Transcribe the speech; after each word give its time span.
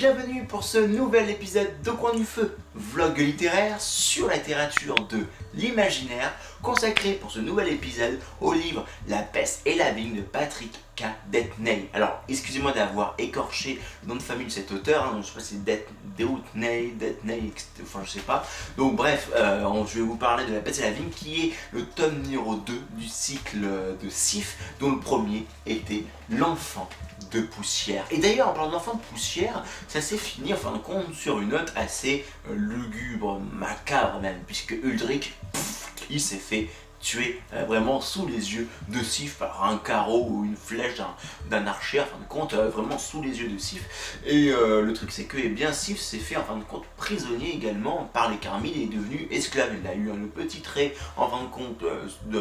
bienvenue 0.00 0.44
pour 0.44 0.64
ce 0.64 0.78
nouvel 0.78 1.28
épisode 1.28 1.68
de 1.84 1.90
Coin 1.90 2.14
du 2.14 2.24
Feu, 2.24 2.56
vlog 2.74 3.18
littéraire 3.18 3.78
sur 3.78 4.28
la 4.28 4.36
littérature 4.36 4.94
de 4.94 5.26
l'imaginaire, 5.60 6.32
consacré 6.62 7.12
pour 7.12 7.30
ce 7.30 7.38
nouvel 7.38 7.68
épisode 7.68 8.18
au 8.40 8.52
livre 8.52 8.86
La 9.08 9.18
peste 9.18 9.62
et 9.66 9.74
la 9.74 9.90
vigne 9.90 10.16
de 10.16 10.22
Patrick 10.22 10.72
K. 10.96 11.04
Detney. 11.30 11.88
Alors, 11.92 12.22
excusez-moi 12.28 12.72
d'avoir 12.72 13.14
écorché 13.18 13.78
le 14.02 14.08
nom 14.08 14.16
de 14.16 14.22
famille 14.22 14.46
de 14.46 14.52
cet 14.52 14.72
auteur, 14.72 15.04
hein, 15.04 15.18
je 15.20 15.26
sais 15.26 15.34
pas 15.34 15.40
si 15.40 15.54
c'est 15.54 15.64
Detney, 15.64 16.92
Detney, 16.98 17.52
enfin 17.82 18.00
je 18.04 18.10
sais 18.10 18.20
pas. 18.20 18.46
Donc 18.76 18.96
bref, 18.96 19.30
euh, 19.34 19.64
je 19.86 19.98
vais 19.98 20.04
vous 20.04 20.16
parler 20.16 20.46
de 20.46 20.52
La 20.52 20.60
peste 20.60 20.80
et 20.80 20.84
la 20.84 20.90
vigne 20.90 21.10
qui 21.10 21.46
est 21.46 21.52
le 21.72 21.84
tome 21.84 22.22
numéro 22.22 22.56
2 22.56 22.72
du 22.96 23.08
cycle 23.08 23.60
de 23.60 24.08
Sif, 24.08 24.56
dont 24.80 24.92
le 24.92 25.00
premier 25.00 25.46
était 25.66 26.04
L'enfant 26.32 26.88
de 27.32 27.40
poussière. 27.40 28.04
Et 28.10 28.18
d'ailleurs, 28.18 28.48
en 28.48 28.52
parlant 28.52 28.70
d'enfant 28.70 28.94
de 28.94 29.00
poussière, 29.00 29.64
ça 29.88 30.00
s'est 30.00 30.16
fini 30.16 30.52
en 30.54 30.56
fin 30.56 30.72
de 30.72 30.78
compte 30.78 31.12
sur 31.12 31.40
une 31.40 31.48
note 31.48 31.72
assez 31.74 32.24
euh, 32.48 32.54
lugubre, 32.54 33.40
macabre 33.52 34.20
même, 34.20 34.38
puisque 34.46 34.70
Ulrich, 34.70 35.34
il 36.10 36.20
s'est 36.20 36.36
fait 36.36 36.68
tué 37.00 37.40
euh, 37.54 37.64
vraiment 37.64 38.00
sous 38.00 38.26
les 38.26 38.54
yeux 38.54 38.68
de 38.88 39.02
Sif 39.02 39.36
par 39.36 39.64
un 39.64 39.78
carreau 39.78 40.26
ou 40.28 40.44
une 40.44 40.56
flèche 40.56 41.00
d'un 41.48 41.66
archer, 41.66 42.00
en 42.00 42.04
fin 42.04 42.18
de 42.18 42.28
compte, 42.28 42.54
euh, 42.54 42.68
vraiment 42.68 42.98
sous 42.98 43.22
les 43.22 43.40
yeux 43.40 43.48
de 43.48 43.58
Sif. 43.58 44.20
Et 44.26 44.50
euh, 44.50 44.82
le 44.82 44.92
truc 44.92 45.10
c'est 45.10 45.24
que 45.24 45.38
eh 45.38 45.48
bien, 45.48 45.72
Sif 45.72 45.98
s'est 45.98 46.18
fait 46.18 46.36
en 46.36 46.44
fin 46.44 46.56
de 46.56 46.64
compte 46.64 46.84
prisonnier 46.96 47.54
également 47.54 48.08
par 48.12 48.30
les 48.30 48.36
Carmines 48.36 48.74
et 48.76 48.84
est 48.84 48.94
devenu 48.94 49.26
esclave. 49.30 49.70
Il 49.80 49.86
a 49.88 49.94
eu 49.94 50.10
un 50.10 50.26
petit 50.28 50.60
trait 50.60 50.94
en 51.16 51.28
fin 51.28 51.42
de 51.42 51.48
compte 51.48 51.84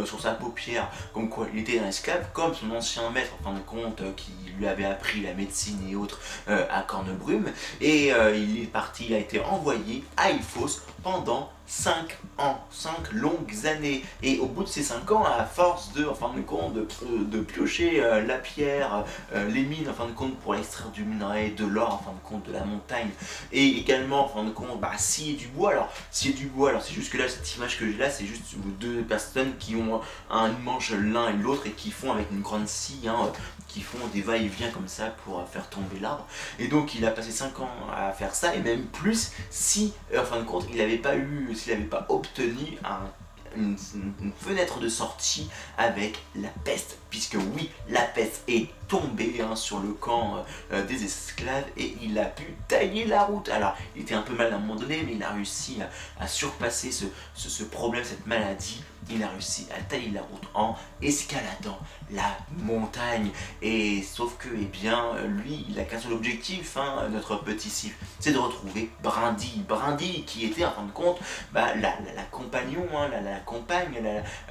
sur 0.05 0.20
sa 0.20 0.32
paupière, 0.32 0.90
comme 1.13 1.30
quoi 1.30 1.48
il 1.54 1.60
était 1.60 1.80
un 1.80 1.88
esclave, 1.88 2.27
comme 2.34 2.54
son 2.54 2.71
ancien 2.71 3.10
maître 3.12 3.32
en 3.40 3.52
fin 3.52 3.54
de 3.54 3.60
compte 3.60 4.02
qui 4.16 4.32
lui 4.57 4.68
avait 4.68 4.85
appris 4.85 5.21
la 5.21 5.34
médecine 5.34 5.80
et 5.90 5.96
autres 5.96 6.20
à 6.48 6.82
Cornebrume. 6.82 7.52
Et 7.82 8.10
il 8.10 8.63
est 8.63 8.71
parti, 8.71 9.05
il 9.10 9.13
a 9.13 9.20
été 9.20 9.40
envoyé 9.40 10.04
à 10.18 10.32
Iphos 10.32 10.82
pendant 11.04 11.49
5 11.70 12.17
ans, 12.39 12.59
5 12.71 13.13
longues 13.13 13.67
années. 13.67 14.03
Et 14.23 14.39
au 14.39 14.48
bout 14.48 14.63
de 14.63 14.67
ces 14.67 14.81
5 14.81 15.12
ans, 15.12 15.23
à 15.23 15.45
force 15.45 15.93
de, 15.93 16.03
en 16.03 16.15
fin 16.15 16.34
de 16.34 16.41
compte, 16.41 16.73
de, 16.73 17.39
piocher 17.41 18.03
euh, 18.03 18.26
la 18.26 18.39
pierre, 18.39 19.05
euh, 19.34 19.48
les 19.49 19.61
mines, 19.61 19.87
en 19.87 19.93
fin 19.93 20.07
de 20.07 20.11
compte, 20.11 20.35
pour 20.39 20.55
extraire 20.55 20.89
du 20.89 21.03
minerai, 21.03 21.51
de 21.51 21.65
l'or, 21.65 21.93
en 21.93 21.98
fin 21.99 22.11
de 22.11 22.27
compte, 22.27 22.48
de 22.48 22.53
la 22.53 22.65
montagne, 22.65 23.09
et 23.51 23.65
également, 23.77 24.26
en 24.26 24.27
fin 24.27 24.43
de 24.43 24.49
compte, 24.49 24.79
bah, 24.81 24.93
scier 24.98 25.34
du 25.34 25.48
bois. 25.48 25.71
Alors, 25.71 25.93
scier 26.09 26.34
du 26.34 26.48
bois, 26.48 26.70
alors 26.70 26.81
c'est 26.81 26.95
juste 26.95 27.11
que 27.11 27.17
là, 27.17 27.29
cette 27.29 27.55
image 27.55 27.77
que 27.77 27.85
j'ai 27.85 27.98
là, 27.98 28.09
c'est 28.09 28.26
juste 28.26 28.55
deux 28.79 29.04
personnes 29.04 29.55
qui 29.59 29.76
ont 29.76 30.01
un 30.31 30.49
manche 30.49 30.91
l'un 30.91 31.29
et 31.29 31.33
l'autre 31.33 31.67
et 31.67 31.71
qui 31.71 31.91
font 31.91 32.11
avec 32.11 32.31
une 32.31 32.41
grande 32.41 32.67
scie, 32.67 33.07
hein, 33.07 33.31
qui 33.67 33.81
font 33.81 33.99
des 34.11 34.21
va-et-vient 34.21 34.71
comme 34.71 34.87
ça 34.87 35.13
pour 35.23 35.48
faire 35.48 35.70
tomber 35.70 35.99
l'arbre. 36.01 36.26
Et 36.57 36.67
donc, 36.67 36.95
il 36.95 37.05
a 37.05 37.11
passé 37.11 37.31
5 37.31 37.59
ans 37.59 37.70
à 37.95 38.11
faire 38.11 38.33
ça, 38.33 38.55
et 38.55 38.59
même 38.59 38.85
plus 38.85 39.31
si, 39.51 39.93
en 40.17 40.23
fin 40.23 40.39
de 40.39 40.45
compte, 40.45 40.65
il 40.71 40.77
n'avait 40.77 40.98
pas 40.98 41.15
eu 41.15 41.54
s'il 41.60 41.74
n'avait 41.74 41.85
pas 41.85 42.05
obtenu 42.10 42.77
une, 43.55 43.77
fenêtre 44.40 44.79
de 44.79 44.90
sortie 44.90 45.49
avec 45.77 46.20
la 46.35 46.49
peste, 46.63 46.98
puisque 47.10 47.38
oui, 47.55 47.70
la 47.90 48.01
peste 48.01 48.43
est 48.48 48.70
tombée 48.88 49.41
hein, 49.41 49.55
sur 49.55 49.79
le 49.79 49.90
camp 49.90 50.46
euh, 50.71 50.85
des 50.85 51.04
esclaves 51.04 51.66
et 51.77 51.96
il 52.01 52.18
a 52.20 52.26
pu 52.26 52.43
tailler 52.68 53.05
la 53.05 53.24
route. 53.24 53.49
Alors, 53.49 53.76
il 53.96 54.04
était 54.04 54.16
un 54.16 54.21
peu 54.21 54.34
mal 54.34 54.54
à 54.54 54.55
un 54.55 54.60
moment 54.60 54.79
donné, 54.79 55.04
mais 55.05 55.13
il 55.13 55.24
a 55.24 55.32
réussi 55.32 55.79
à, 56.20 56.27
surpasser 56.27 56.91
ce 56.91 57.63
problème, 57.63 58.04
cette 58.04 58.27
maladie 58.27 58.84
il 59.10 59.24
a 59.24 59.29
réussi 59.29 59.68
à 59.76 59.82
tailler 59.82 60.12
la 60.12 60.21
route 60.21 60.48
en 60.54 60.76
escaladant 61.02 61.77
la 62.12 62.38
montagne. 62.57 63.29
Et 63.62 64.01
sauf 64.01 64.38
que, 64.38 64.50
eh 64.53 64.66
bien, 64.66 65.16
lui, 65.28 65.66
il 65.69 65.79
a 65.79 65.84
qu'un 65.84 66.00
seul 66.00 66.13
objectif, 66.13 66.78
hein, 66.78 67.09
notre 67.12 67.38
petit 67.38 67.69
Sif, 67.69 67.97
c'est 68.19 68.31
de 68.31 68.38
retrouver 68.38 68.90
Brindy. 69.03 69.63
Brindy 69.68 70.24
qui 70.24 70.46
était, 70.46 70.66
en 70.66 70.72
fin 70.72 70.84
de 70.84 70.91
compte, 70.91 71.19
bah, 71.53 71.75
la, 71.75 71.91
compagnon, 72.31 72.85
hein, 72.96 73.09
la, 73.24 73.40
compagne, 73.40 74.01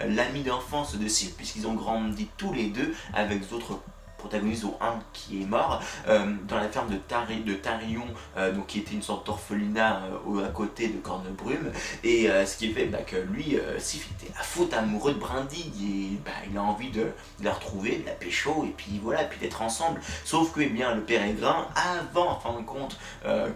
l'ami 0.07 0.43
d'enfance 0.43 0.97
de 0.97 1.09
Sif, 1.09 1.37
puisqu'ils 1.37 1.67
ont 1.67 1.75
grandi 1.75 2.29
tous 2.37 2.53
les 2.53 2.69
deux 2.69 2.95
avec 3.15 3.49
d'autres 3.49 3.81
protagoniste 4.19 4.63
dont 4.63 4.77
un 4.81 4.99
qui 5.13 5.43
est 5.43 5.47
mort 5.47 5.81
euh, 6.09 6.27
dans 6.47 6.57
la 6.57 6.69
ferme 6.69 6.91
de, 6.91 6.97
de 6.97 7.55
Tarion 7.55 8.05
euh, 8.37 8.53
donc 8.53 8.67
qui 8.67 8.81
était 8.81 8.93
une 8.93 9.03
sorte 9.03 9.27
d'orphelinat 9.27 10.03
euh, 10.29 10.45
à 10.45 10.49
côté 10.49 10.89
de 10.89 10.99
Cornebrume. 10.99 11.73
Et 12.05 12.29
ce 12.45 12.57
qui 12.57 12.73
fait 12.73 12.87
bah, 12.87 12.99
que 12.99 13.17
lui 13.17 13.57
Sif 13.79 14.09
était 14.13 14.33
à 14.39 14.43
faute 14.43 14.75
amoureux 14.75 15.15
de 15.15 15.19
Brindy 15.19 15.73
et 15.81 16.19
bah, 16.25 16.33
il 16.51 16.57
a 16.57 16.63
envie 16.63 16.91
de, 16.91 17.07
la 17.43 17.53
retrouver 17.53 17.99
de 17.99 18.07
la 18.07 18.13
pécho. 18.13 18.65
Et 18.65 18.75
puis 18.77 19.01
voilà 19.03 19.25
puis 19.25 19.39
d'être 19.39 19.63
ensemble. 19.63 20.01
Sauf 20.25 20.53
que 20.53 20.61
eh 20.61 20.67
bien 20.67 20.95
le 20.95 21.03
pérégrin 21.03 21.69
avant 21.75 22.33
en 22.33 22.41
fin 22.41 22.59
de 22.59 22.65
compte 22.65 22.99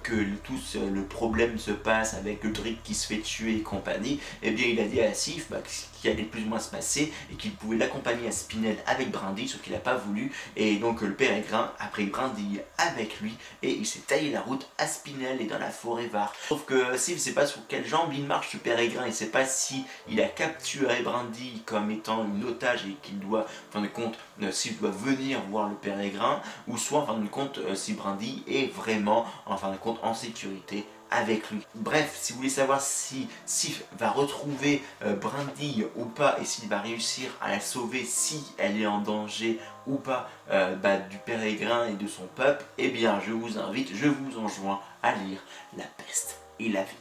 que 0.02 0.24
tout 0.44 0.58
le 0.74 1.02
problème 1.02 1.58
se 1.58 1.72
passe 1.72 2.14
avec 2.14 2.44
le 2.44 2.50
Drick 2.50 2.82
qui 2.82 2.94
se 2.94 3.06
fait 3.06 3.20
tuer 3.20 3.56
et 3.56 3.62
compagnie 3.62 4.20
et 4.42 4.48
eh 4.48 4.50
bien 4.52 4.66
il 4.66 4.80
a 4.80 4.84
dit 4.84 5.00
à 5.00 5.12
Sif 5.12 5.48
bah, 5.50 5.58
qui 6.02 6.08
allait 6.08 6.22
plus 6.22 6.42
ou 6.42 6.48
moins 6.48 6.58
se 6.58 6.70
passer 6.70 7.12
et 7.30 7.34
qu'il 7.34 7.52
pouvait 7.52 7.76
l'accompagner 7.76 8.28
à 8.28 8.32
Spinel 8.32 8.76
avec 8.86 9.10
Brindy 9.10 9.48
sauf 9.48 9.60
qu'il 9.62 9.72
n'a 9.72 9.78
pas 9.78 9.96
voulu 9.96 10.32
et 10.56 10.76
donc 10.76 11.00
le 11.00 11.14
pérégrin 11.14 11.72
a 11.78 11.86
pris 11.86 12.06
Brindy 12.06 12.60
avec 12.78 13.20
lui 13.20 13.34
et 13.62 13.70
il 13.70 13.86
s'est 13.86 14.00
taillé 14.00 14.30
la 14.30 14.40
route 14.40 14.68
à 14.78 14.86
Spinel 14.86 15.40
et 15.40 15.46
dans 15.46 15.58
la 15.58 15.70
forêt 15.70 16.06
var. 16.06 16.32
Sauf 16.48 16.64
que 16.64 16.96
Sif 16.96 17.16
ne 17.16 17.20
sait 17.20 17.32
pas 17.32 17.46
sur 17.46 17.66
quelle 17.68 17.86
jambe 17.86 18.12
il 18.12 18.24
marche 18.24 18.50
ce 18.52 18.56
pérégrin, 18.56 19.04
il 19.04 19.10
ne 19.10 19.14
sait 19.14 19.26
pas 19.26 19.44
si 19.44 19.84
il 20.08 20.20
a 20.20 20.26
capturé 20.26 21.02
Brindy 21.02 21.62
comme 21.66 21.90
étant 21.90 22.24
une 22.24 22.44
otage 22.44 22.84
et 22.86 22.96
qu'il 23.02 23.18
doit, 23.20 23.46
en 23.70 23.72
fin 23.72 23.80
de 23.80 23.88
compte, 23.88 24.18
euh, 24.42 24.50
s'il 24.52 24.78
doit 24.78 24.90
venir 24.90 25.40
voir 25.50 25.68
le 25.68 25.74
pérégrin 25.74 26.40
ou 26.68 26.76
soit 26.76 27.00
en 27.00 27.06
fin 27.06 27.18
de 27.18 27.28
compte 27.28 27.58
euh, 27.58 27.74
si 27.74 27.94
Brindy 27.94 28.42
est 28.48 28.72
vraiment 28.72 29.26
en 29.46 29.56
fin 29.56 29.70
de 29.70 29.76
compte 29.76 29.98
en 30.02 30.14
sécurité 30.14 30.86
avec 31.12 31.50
lui. 31.50 31.60
Bref, 31.74 32.16
si 32.20 32.32
vous 32.32 32.38
voulez 32.38 32.50
savoir 32.50 32.80
si 32.80 33.28
Sif 33.46 33.84
va 33.98 34.10
retrouver 34.10 34.82
euh, 35.04 35.14
Brindille 35.14 35.86
ou 35.96 36.06
pas 36.06 36.36
et 36.40 36.44
s'il 36.44 36.68
va 36.68 36.80
réussir 36.80 37.30
à 37.40 37.50
la 37.50 37.60
sauver 37.60 38.04
si 38.04 38.44
elle 38.58 38.80
est 38.80 38.86
en 38.86 38.98
danger 38.98 39.60
ou 39.86 39.96
pas 39.96 40.28
euh, 40.50 40.74
bah, 40.76 40.96
du 40.98 41.18
pérégrin 41.18 41.86
et 41.86 41.94
de 41.94 42.06
son 42.06 42.26
peuple, 42.34 42.64
eh 42.78 42.88
bien 42.88 43.20
je 43.24 43.32
vous 43.32 43.58
invite, 43.58 43.94
je 43.94 44.08
vous 44.08 44.38
enjoins 44.38 44.80
à 45.02 45.12
lire 45.12 45.40
La 45.76 45.84
peste 45.84 46.38
et 46.58 46.68
la 46.68 46.82
vie. 46.82 46.96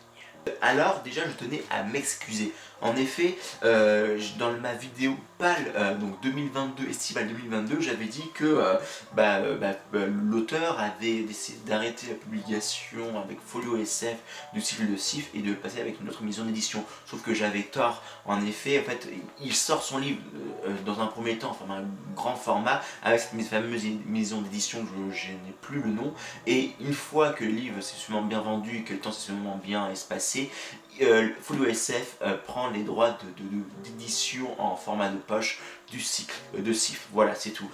Alors 0.61 1.01
déjà 1.03 1.21
je 1.25 1.33
tenais 1.33 1.63
à 1.69 1.83
m'excuser. 1.83 2.53
En 2.81 2.95
effet, 2.95 3.37
euh, 3.63 4.19
dans 4.39 4.51
ma 4.53 4.73
vidéo 4.73 5.15
PAL, 5.37 5.71
euh, 5.75 5.95
donc 5.95 6.19
2022, 6.21 6.89
estival 6.89 7.27
2022, 7.27 7.79
j'avais 7.79 8.05
dit 8.05 8.23
que 8.33 8.43
euh, 8.43 8.75
bah, 9.13 9.39
bah, 9.59 9.73
l'auteur 10.29 10.79
avait 10.79 11.21
décidé 11.21 11.59
d'arrêter 11.67 12.07
la 12.07 12.15
publication 12.15 13.21
avec 13.21 13.37
Folio 13.45 13.77
SF 13.77 14.17
du 14.53 14.61
cycle 14.61 14.91
de 14.91 14.97
Sif 14.97 15.29
et 15.35 15.41
de 15.41 15.53
passer 15.53 15.79
avec 15.79 16.01
une 16.01 16.09
autre 16.09 16.23
maison 16.23 16.43
d'édition. 16.43 16.83
Sauf 17.05 17.21
que 17.21 17.35
j'avais 17.35 17.61
tort. 17.61 18.01
En 18.25 18.43
effet, 18.45 18.79
en 18.79 18.83
fait, 18.83 19.07
il 19.39 19.53
sort 19.53 19.83
son 19.83 19.99
livre 19.99 20.21
dans 20.85 21.01
un 21.01 21.07
premier 21.07 21.37
temps, 21.37 21.51
enfin 21.51 21.71
un 21.71 21.85
grand 22.15 22.35
format, 22.35 22.81
avec 23.03 23.19
cette 23.19 23.39
fameuse 23.41 23.83
maison 24.05 24.41
d'édition, 24.41 24.85
je, 24.85 25.15
je 25.15 25.27
n'ai 25.27 25.53
plus 25.61 25.81
le 25.81 25.89
nom. 25.91 26.13
Et 26.47 26.71
une 26.79 26.93
fois 26.93 27.29
que 27.29 27.43
le 27.43 27.51
livre 27.51 27.81
s'est 27.81 27.95
suffisamment 27.95 28.23
bien 28.23 28.41
vendu 28.41 28.77
et 28.77 28.83
que 28.83 28.93
le 28.93 28.99
temps 28.99 29.11
s'est 29.11 29.27
suffisamment 29.27 29.59
bien 29.63 29.89
espacé, 29.91 30.49
euh, 31.01 31.29
Full 31.41 31.67
SF 31.69 32.17
euh, 32.21 32.37
prend 32.37 32.69
les 32.69 32.83
droits 32.83 33.17
d'édition 33.83 34.59
en 34.61 34.75
format 34.75 35.09
de 35.09 35.17
poche 35.17 35.59
du 35.89 35.99
cycle 35.99 36.35
euh, 36.55 36.61
de 36.61 36.73
SIF. 36.73 37.07
Voilà, 37.11 37.33
c'est 37.35 37.51
tout. 37.51 37.69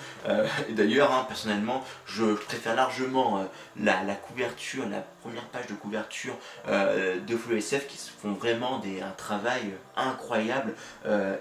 D'ailleurs, 0.70 1.12
hein, 1.12 1.26
personnellement, 1.28 1.84
je 2.06 2.34
préfère 2.34 2.76
largement 2.76 3.48
la, 3.80 4.16
couverture, 4.16 4.88
la 4.90 5.02
première 5.22 5.46
page 5.46 5.68
de 5.68 5.74
couverture 5.74 6.36
de 6.68 7.38
Full 7.38 7.58
SF 7.58 7.88
qui 7.88 7.98
font 7.98 8.34
vraiment 8.34 8.82
un 8.82 9.12
travail 9.12 9.74
incroyable 9.96 10.74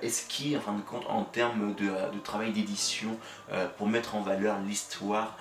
et 0.02 0.10
ce 0.10 0.26
qui, 0.26 0.56
en 0.56 0.60
fin 0.60 0.72
de 0.72 0.82
compte, 0.82 1.04
en 1.08 1.24
termes 1.24 1.74
de, 1.74 2.18
travail 2.22 2.52
d'édition 2.52 3.18
pour 3.76 3.88
mettre 3.88 4.14
en 4.14 4.20
valeur 4.20 4.58
l'histoire 4.66 5.36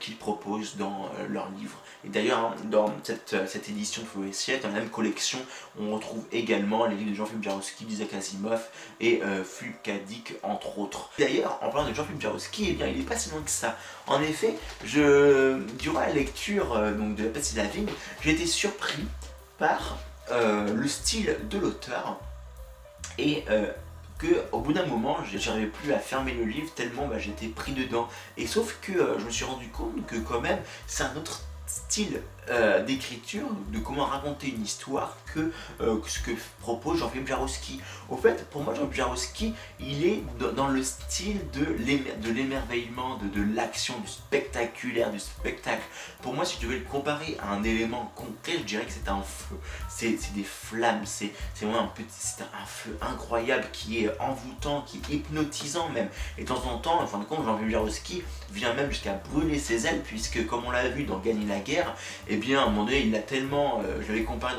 qu'ils 0.00 0.16
proposent 0.16 0.76
dans 0.76 1.10
leurs 1.28 1.50
livres. 1.50 1.78
Et 2.06 2.08
d'ailleurs, 2.08 2.38
hein, 2.38 2.54
dans 2.70 2.92
cette, 3.02 3.68
édition 3.68 4.02
de 4.02 4.06
Full 4.06 4.28
SF, 4.28 4.62
dans 4.62 4.68
la 4.68 4.74
même 4.74 4.88
collection, 4.88 5.38
on 5.78 5.94
retrouve 5.94 6.24
également 6.30 6.86
les 6.86 6.94
livres 6.94 7.10
de 7.10 7.16
Jean-Philippe 7.16 7.42
Jarowski, 7.42 7.84
d'Isaac 7.84 8.14
Asimov 8.14 8.62
et 9.00 9.22
euh, 9.22 9.42
Fulkadik 9.42 10.34
entre 10.42 10.78
autres. 10.78 11.10
D'ailleurs, 11.18 11.58
en 11.62 11.70
parlant 11.70 11.88
de 11.88 11.94
Jean-Philippe 11.94 12.22
Jarowski, 12.22 12.66
eh 12.70 12.72
bien, 12.74 12.86
il 12.86 12.98
n'est 12.98 13.04
pas 13.04 13.16
si 13.16 13.30
loin 13.30 13.40
que 13.42 13.50
ça. 13.50 13.76
En 14.06 14.22
effet, 14.22 14.54
je, 14.84 15.58
durant 15.78 16.00
la 16.00 16.12
lecture 16.12 16.74
euh, 16.74 16.92
donc, 16.92 17.16
de 17.16 17.24
La 17.56 17.64
et 17.64 17.68
Vigne, 17.68 17.88
j'ai 18.22 18.30
été 18.30 18.46
surpris 18.46 19.04
par 19.58 19.98
euh, 20.30 20.72
le 20.72 20.86
style 20.86 21.36
de 21.50 21.58
l'auteur 21.58 22.18
et 23.18 23.44
que 24.18 24.44
au 24.52 24.60
bout 24.60 24.72
d'un 24.72 24.86
moment 24.86 25.18
j'arrivais 25.34 25.66
plus 25.66 25.92
à 25.92 25.98
fermer 25.98 26.32
le 26.32 26.44
livre 26.44 26.72
tellement 26.74 27.06
bah, 27.06 27.18
j'étais 27.18 27.48
pris 27.48 27.72
dedans. 27.72 28.08
Et 28.36 28.46
sauf 28.46 28.78
que 28.80 29.16
je 29.18 29.24
me 29.24 29.30
suis 29.30 29.44
rendu 29.44 29.68
compte 29.68 30.06
que 30.06 30.16
quand 30.16 30.40
même 30.40 30.58
c'est 30.86 31.04
un 31.04 31.16
autre 31.16 31.42
style 31.66 32.20
euh, 32.50 32.82
d'écriture, 32.84 33.48
de 33.72 33.78
comment 33.78 34.04
raconter 34.04 34.48
une 34.48 34.62
histoire 34.62 35.16
que 35.34 35.52
euh, 35.80 35.98
ce 36.06 36.20
que 36.20 36.30
propose 36.60 36.98
Jean-Philippe 37.00 37.28
Jarowski. 37.28 37.80
Au 38.08 38.16
fait, 38.16 38.48
pour 38.50 38.62
moi, 38.62 38.72
Jean-Philippe 38.74 38.94
Jarowski, 38.94 39.54
il 39.80 40.04
est 40.04 40.22
dans 40.54 40.68
le 40.68 40.82
style 40.82 41.40
de 41.52 42.30
l'émerveillement, 42.30 43.16
de, 43.18 43.28
de 43.28 43.54
l'action, 43.54 43.98
du 43.98 44.08
spectaculaire, 44.08 45.10
du 45.10 45.18
spectacle. 45.18 45.82
Pour 46.22 46.34
moi, 46.34 46.44
si 46.44 46.58
tu 46.58 46.66
veux 46.66 46.78
le 46.78 46.84
comparer 46.84 47.36
à 47.42 47.52
un 47.52 47.62
élément 47.62 48.12
concret, 48.14 48.58
je 48.58 48.64
dirais 48.64 48.84
que 48.84 48.92
c'est 48.92 49.08
un 49.08 49.22
feu. 49.22 49.56
C'est 49.88 50.16
des 50.34 50.44
flammes, 50.44 51.04
c'est 51.04 51.32
vraiment 51.60 51.80
un 51.80 51.86
petit, 51.88 52.06
c'est 52.10 52.42
un 52.42 52.66
feu 52.66 52.96
incroyable 53.00 53.66
qui 53.72 54.04
est 54.04 54.20
envoûtant, 54.20 54.82
qui 54.82 54.98
est 54.98 55.14
hypnotisant 55.16 55.88
même. 55.90 56.08
Et 56.38 56.42
de 56.42 56.48
temps 56.48 56.64
en 56.66 56.78
temps, 56.78 57.02
en 57.02 57.06
fin 57.06 57.18
de 57.18 57.24
compte, 57.24 57.44
Jean-Philippe 57.44 57.72
Jarowski 57.72 58.22
vient 58.52 58.74
même 58.74 58.90
jusqu'à 58.90 59.14
brûler 59.14 59.58
ses 59.58 59.86
ailes, 59.86 60.02
puisque 60.04 60.46
comme 60.46 60.64
on 60.64 60.70
l'a 60.70 60.88
vu 60.88 61.04
dans 61.04 61.18
Gagner 61.18 61.46
la 61.46 61.58
guerre, 61.58 61.94
et 62.28 62.35
eh 62.36 62.38
bien 62.38 62.60
à 62.60 62.64
un 62.64 62.66
moment 62.66 62.84
donné, 62.84 63.00
il 63.06 63.14
a 63.14 63.20
tellement, 63.20 63.80
euh, 63.82 64.02
je 64.02 64.08
l'avais 64.08 64.24
comparé 64.24 64.54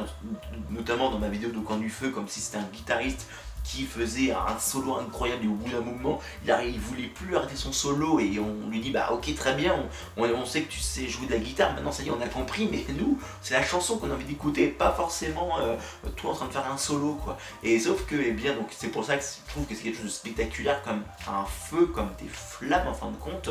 notamment 0.71 1.11
dans 1.11 1.19
ma 1.19 1.29
vidéo 1.29 1.49
de 1.49 1.59
Camp 1.59 1.77
du 1.77 1.89
Feu, 1.89 2.09
comme 2.09 2.27
si 2.27 2.39
c'était 2.39 2.57
un 2.57 2.67
guitariste 2.73 3.27
qui 3.67 3.83
faisait 3.83 4.31
un 4.31 4.57
solo 4.59 4.95
incroyable 4.95 5.43
et 5.43 5.47
au 5.47 5.51
bout 5.51 5.69
d'un 5.69 5.81
moment 5.81 6.21
il, 6.45 6.55
il 6.65 6.79
voulait 6.79 7.07
plus 7.07 7.35
arrêter 7.35 7.55
son 7.55 7.73
solo 7.73 8.19
et 8.19 8.39
on 8.39 8.69
lui 8.69 8.79
dit 8.79 8.91
bah 8.91 9.09
ok 9.11 9.35
très 9.35 9.55
bien 9.55 9.75
on, 10.15 10.45
sait 10.45 10.61
que 10.61 10.71
tu 10.71 10.79
sais 10.79 11.07
jouer 11.07 11.27
de 11.27 11.33
la 11.33 11.39
guitare. 11.39 11.73
Maintenant 11.73 11.91
ça 11.91 12.03
y 12.03 12.07
est 12.07 12.11
on 12.11 12.21
a 12.21 12.27
compris 12.27 12.69
mais 12.71 12.85
nous 12.99 13.19
c'est 13.41 13.53
la 13.53 13.63
chanson 13.63 13.97
qu'on 13.97 14.09
a 14.09 14.13
envie 14.13 14.25
d'écouter 14.25 14.67
pas 14.67 14.91
forcément 14.91 15.59
euh, 15.59 15.75
toi 16.15 16.31
en 16.31 16.35
train 16.35 16.47
de 16.47 16.53
faire 16.53 16.71
un 16.71 16.77
solo 16.77 17.15
quoi. 17.15 17.37
Et 17.61 17.79
sauf 17.79 18.05
que 18.05 18.15
eh 18.15 18.31
bien 18.31 18.55
donc 18.55 18.69
c'est 18.71 18.87
pour 18.87 19.03
ça 19.03 19.17
que 19.17 19.23
je 19.23 19.51
trouve 19.51 19.65
que 19.65 19.75
c'est 19.75 19.83
quelque 19.83 19.97
chose 19.97 20.05
de 20.05 20.11
spectaculaire 20.11 20.81
comme 20.83 21.03
un 21.27 21.45
feu 21.45 21.87
comme 21.87 22.09
des 22.19 22.29
flammes 22.29 22.87
en 22.87 22.93
fin 22.93 23.11
de 23.11 23.17
compte. 23.17 23.49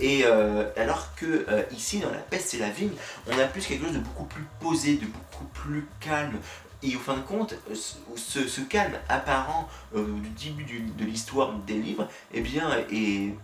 Et 0.00 0.22
euh, 0.24 0.70
alors 0.76 1.14
que 1.14 1.44
euh, 1.48 1.62
ici 1.72 1.98
dans 1.98 2.10
la 2.10 2.18
peste 2.18 2.54
et 2.54 2.58
la 2.58 2.70
vigne 2.70 2.92
on 3.26 3.38
a 3.38 3.44
plus 3.44 3.66
quelque 3.66 3.84
chose 3.84 3.94
de 3.94 4.00
beaucoup 4.00 4.24
plus 4.24 4.44
posé 4.60 4.94
de 4.94 5.06
beaucoup 5.06 5.44
plus 5.52 5.86
calme 6.00 6.38
et 6.82 6.94
au 6.94 6.98
fin 7.00 7.16
de 7.16 7.22
compte, 7.22 7.54
ce, 7.74 8.60
calme 8.60 8.94
apparent 9.08 9.68
euh, 9.96 10.06
du 10.36 10.50
début 10.50 10.80
de 10.80 11.04
l'histoire 11.04 11.52
des 11.66 11.74
livres 11.74 12.06
eh 12.32 12.40
bien, 12.40 12.70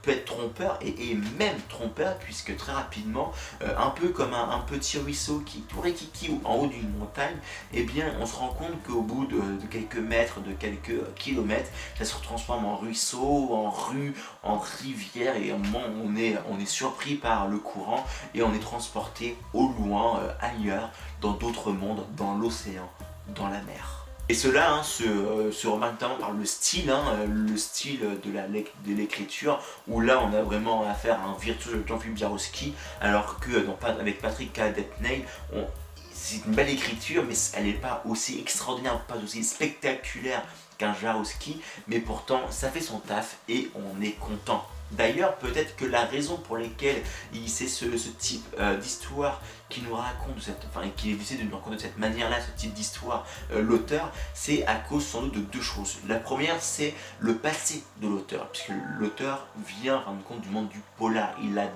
peut 0.02 0.12
être 0.12 0.24
trompeur 0.24 0.78
et, 0.82 1.14
même 1.38 1.56
trompeur 1.68 2.16
puisque 2.18 2.56
très 2.56 2.72
rapidement, 2.72 3.32
euh, 3.62 3.74
un 3.76 3.90
peu 3.90 4.08
comme 4.08 4.34
un, 4.34 4.58
petit 4.60 4.98
ruisseau 4.98 5.40
qui 5.44 5.60
tourne 5.62 5.92
qui 5.92 6.30
en 6.44 6.54
haut 6.54 6.66
d'une 6.66 6.96
montagne, 6.96 7.36
eh 7.72 7.82
bien, 7.82 8.14
on 8.20 8.26
se 8.26 8.36
rend 8.36 8.48
compte 8.48 8.82
qu'au 8.86 9.02
bout 9.02 9.26
de, 9.26 9.40
quelques 9.70 9.96
mètres, 9.96 10.40
de 10.40 10.52
quelques 10.52 11.14
kilomètres, 11.16 11.70
ça 11.98 12.04
se 12.04 12.14
transforme 12.22 12.64
en 12.64 12.76
ruisseau, 12.76 13.50
en 13.52 13.70
rue, 13.70 14.14
en 14.42 14.58
rivière 14.58 15.36
et 15.36 15.50
à 15.50 15.56
un 15.56 15.58
moment 15.58 15.84
on 16.04 16.16
est, 16.16 16.34
est 16.60 16.66
surpris 16.66 17.16
par 17.16 17.48
le 17.48 17.58
courant 17.58 18.04
et 18.34 18.42
on 18.42 18.54
est 18.54 18.60
transporté 18.60 19.36
au 19.52 19.68
loin, 19.78 20.20
euh, 20.20 20.32
ailleurs, 20.40 20.90
dans 21.20 21.32
d'autres 21.32 21.72
mondes, 21.72 22.04
dans 22.16 22.36
l'océan 22.36 22.88
dans 23.28 23.48
la 23.48 23.60
mer. 23.62 24.06
Et 24.30 24.34
cela 24.34 24.72
hein, 24.72 24.82
se, 24.82 25.50
se, 25.52 25.66
remarque 25.66 26.00
notamment 26.00 26.16
par 26.16 26.32
le 26.32 26.46
style, 26.46 26.90
hein, 26.90 27.02
le 27.28 27.56
style 27.58 28.00
de 28.00 28.94
l'écriture, 28.94 29.60
où 29.86 30.00
là 30.00 30.22
on 30.22 30.32
a 30.32 30.40
vraiment 30.40 30.88
affaire 30.88 31.20
à 31.20 31.24
un 31.24 31.36
virtuose 31.36 31.74
de 31.74 31.86
Jean-Philippe 31.86 32.74
alors 33.02 33.38
que 33.38 33.58
dans, 33.58 33.76
avec 33.86 34.22
Patrick 34.22 34.54
Cadetney, 34.54 35.26
c'est 36.10 36.36
une 36.46 36.54
belle 36.54 36.70
écriture, 36.70 37.22
mais 37.28 37.34
elle 37.52 37.64
n'est 37.64 37.72
pas 37.74 38.02
aussi 38.08 38.40
extraordinaire, 38.40 38.98
pas 39.00 39.16
aussi 39.22 39.44
spectaculaire 39.44 40.42
qu'un 40.78 40.94
Jarowski, 40.94 41.60
mais 41.86 42.00
pourtant 42.00 42.50
ça 42.50 42.70
fait 42.70 42.80
son 42.80 43.00
taf 43.00 43.36
et 43.50 43.70
on 43.74 44.00
est 44.00 44.12
content. 44.12 44.64
D'ailleurs, 44.92 45.36
peut-être 45.36 45.76
que 45.76 45.84
la 45.84 46.04
raison 46.04 46.36
pour 46.36 46.56
laquelle 46.56 47.02
c'est 47.46 47.66
ce, 47.66 47.86
type 48.18 48.44
euh, 48.60 48.76
d'histoire 48.76 49.40
qui 49.68 49.82
nous 49.82 49.94
raconte, 49.94 50.40
cette, 50.40 50.64
enfin, 50.68 50.88
qui 50.96 51.14
décidé 51.14 51.42
de 51.42 51.48
nous 51.48 51.56
raconter 51.56 51.76
de 51.76 51.80
cette 51.82 51.98
manière-là, 51.98 52.36
ce 52.40 52.56
type 52.60 52.72
d'histoire, 52.74 53.26
euh, 53.52 53.62
l'auteur, 53.62 54.12
c'est 54.34 54.64
à 54.66 54.76
cause 54.76 55.04
sans 55.04 55.22
doute 55.22 55.34
de 55.34 55.40
deux 55.40 55.60
choses. 55.60 55.96
La 56.06 56.16
première, 56.16 56.60
c'est 56.60 56.94
le 57.18 57.34
passé 57.34 57.82
de 58.00 58.08
l'auteur, 58.08 58.48
puisque 58.50 58.72
l'auteur 58.98 59.46
vient 59.80 59.98
rendre 59.98 60.22
compte 60.22 60.42
du 60.42 60.48
monde 60.48 60.68
du 60.68 60.80
polar. 60.96 61.34
Il 61.42 61.58
a 61.58 61.68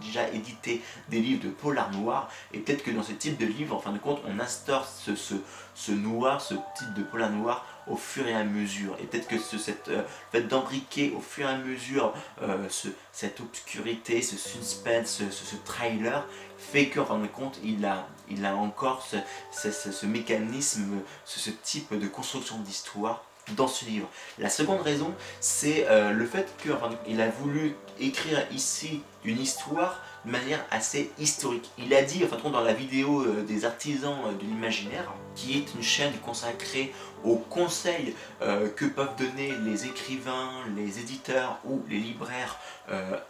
déjà 0.00 0.28
édité 0.30 0.82
des 1.10 1.20
livres 1.20 1.44
de 1.44 1.50
polar 1.50 1.92
noir, 1.92 2.28
et 2.52 2.58
peut-être 2.58 2.82
que 2.82 2.90
dans 2.90 3.02
ce 3.02 3.12
type 3.12 3.38
de 3.38 3.46
livre, 3.46 3.76
en 3.76 3.80
fin 3.80 3.92
de 3.92 3.98
compte, 3.98 4.20
on 4.26 4.40
instaure 4.40 4.86
ce 4.86 5.92
noir, 5.92 6.40
ce 6.40 6.54
type 6.54 6.94
de 6.94 7.02
polar 7.02 7.30
noir 7.30 7.64
au 7.86 7.96
fur 7.96 8.26
et 8.26 8.34
à 8.34 8.44
mesure. 8.44 8.96
Et 9.00 9.04
peut-être 9.04 9.28
que 9.28 9.38
ce 9.38 9.58
cette, 9.58 9.88
euh, 9.88 10.02
fait 10.32 10.42
d'embriquer 10.42 11.12
au 11.16 11.20
fur 11.20 11.48
et 11.48 11.52
à 11.52 11.56
mesure 11.56 12.14
euh, 12.42 12.68
ce, 12.68 12.88
cette 13.12 13.40
obscurité, 13.40 14.22
ce 14.22 14.36
suspense, 14.36 15.22
ce, 15.30 15.56
trailer, 15.64 16.26
fait 16.58 16.88
qu'en 16.88 17.04
fin 17.04 17.18
de 17.18 17.26
compte, 17.26 17.58
il 17.62 17.84
a, 17.84 18.08
il 18.30 18.44
a 18.46 18.56
encore 18.56 19.06
ce, 19.52 19.70
ce, 19.70 20.06
mécanisme, 20.06 21.00
ce, 21.24 21.50
type 21.50 21.98
de 21.98 22.06
construction 22.06 22.58
d'histoire 22.58 23.24
dans 23.56 23.68
ce 23.68 23.84
livre. 23.84 24.08
La 24.38 24.48
seconde 24.48 24.80
raison, 24.80 25.12
c'est 25.40 25.86
euh, 25.88 26.12
le 26.12 26.26
fait 26.26 26.54
qu'il 26.62 27.20
a 27.20 27.28
voulu 27.28 27.76
écrire 28.00 28.46
ici 28.50 29.02
une 29.24 29.40
histoire 29.40 30.00
de 30.24 30.30
manière 30.30 30.64
assez 30.70 31.10
historique. 31.18 31.70
Il 31.78 31.92
a 31.94 32.02
dit, 32.02 32.22
en 32.24 32.50
dans 32.50 32.60
la 32.60 32.72
vidéo 32.72 33.22
euh, 33.22 33.42
des 33.42 33.64
artisans 33.64 34.16
euh, 34.26 34.32
de 34.32 34.42
l'imaginaire, 34.42 35.12
qui 35.34 35.58
est 35.58 35.74
une 35.74 35.82
chaîne 35.82 36.12
consacrée 36.24 36.92
aux 37.24 37.36
conseils 37.36 38.14
euh, 38.42 38.68
que 38.68 38.84
peuvent 38.84 39.16
donner 39.18 39.52
les 39.64 39.86
écrivains, 39.86 40.50
les 40.76 40.98
éditeurs 40.98 41.58
ou 41.64 41.82
les 41.88 41.98
libraires 41.98 42.58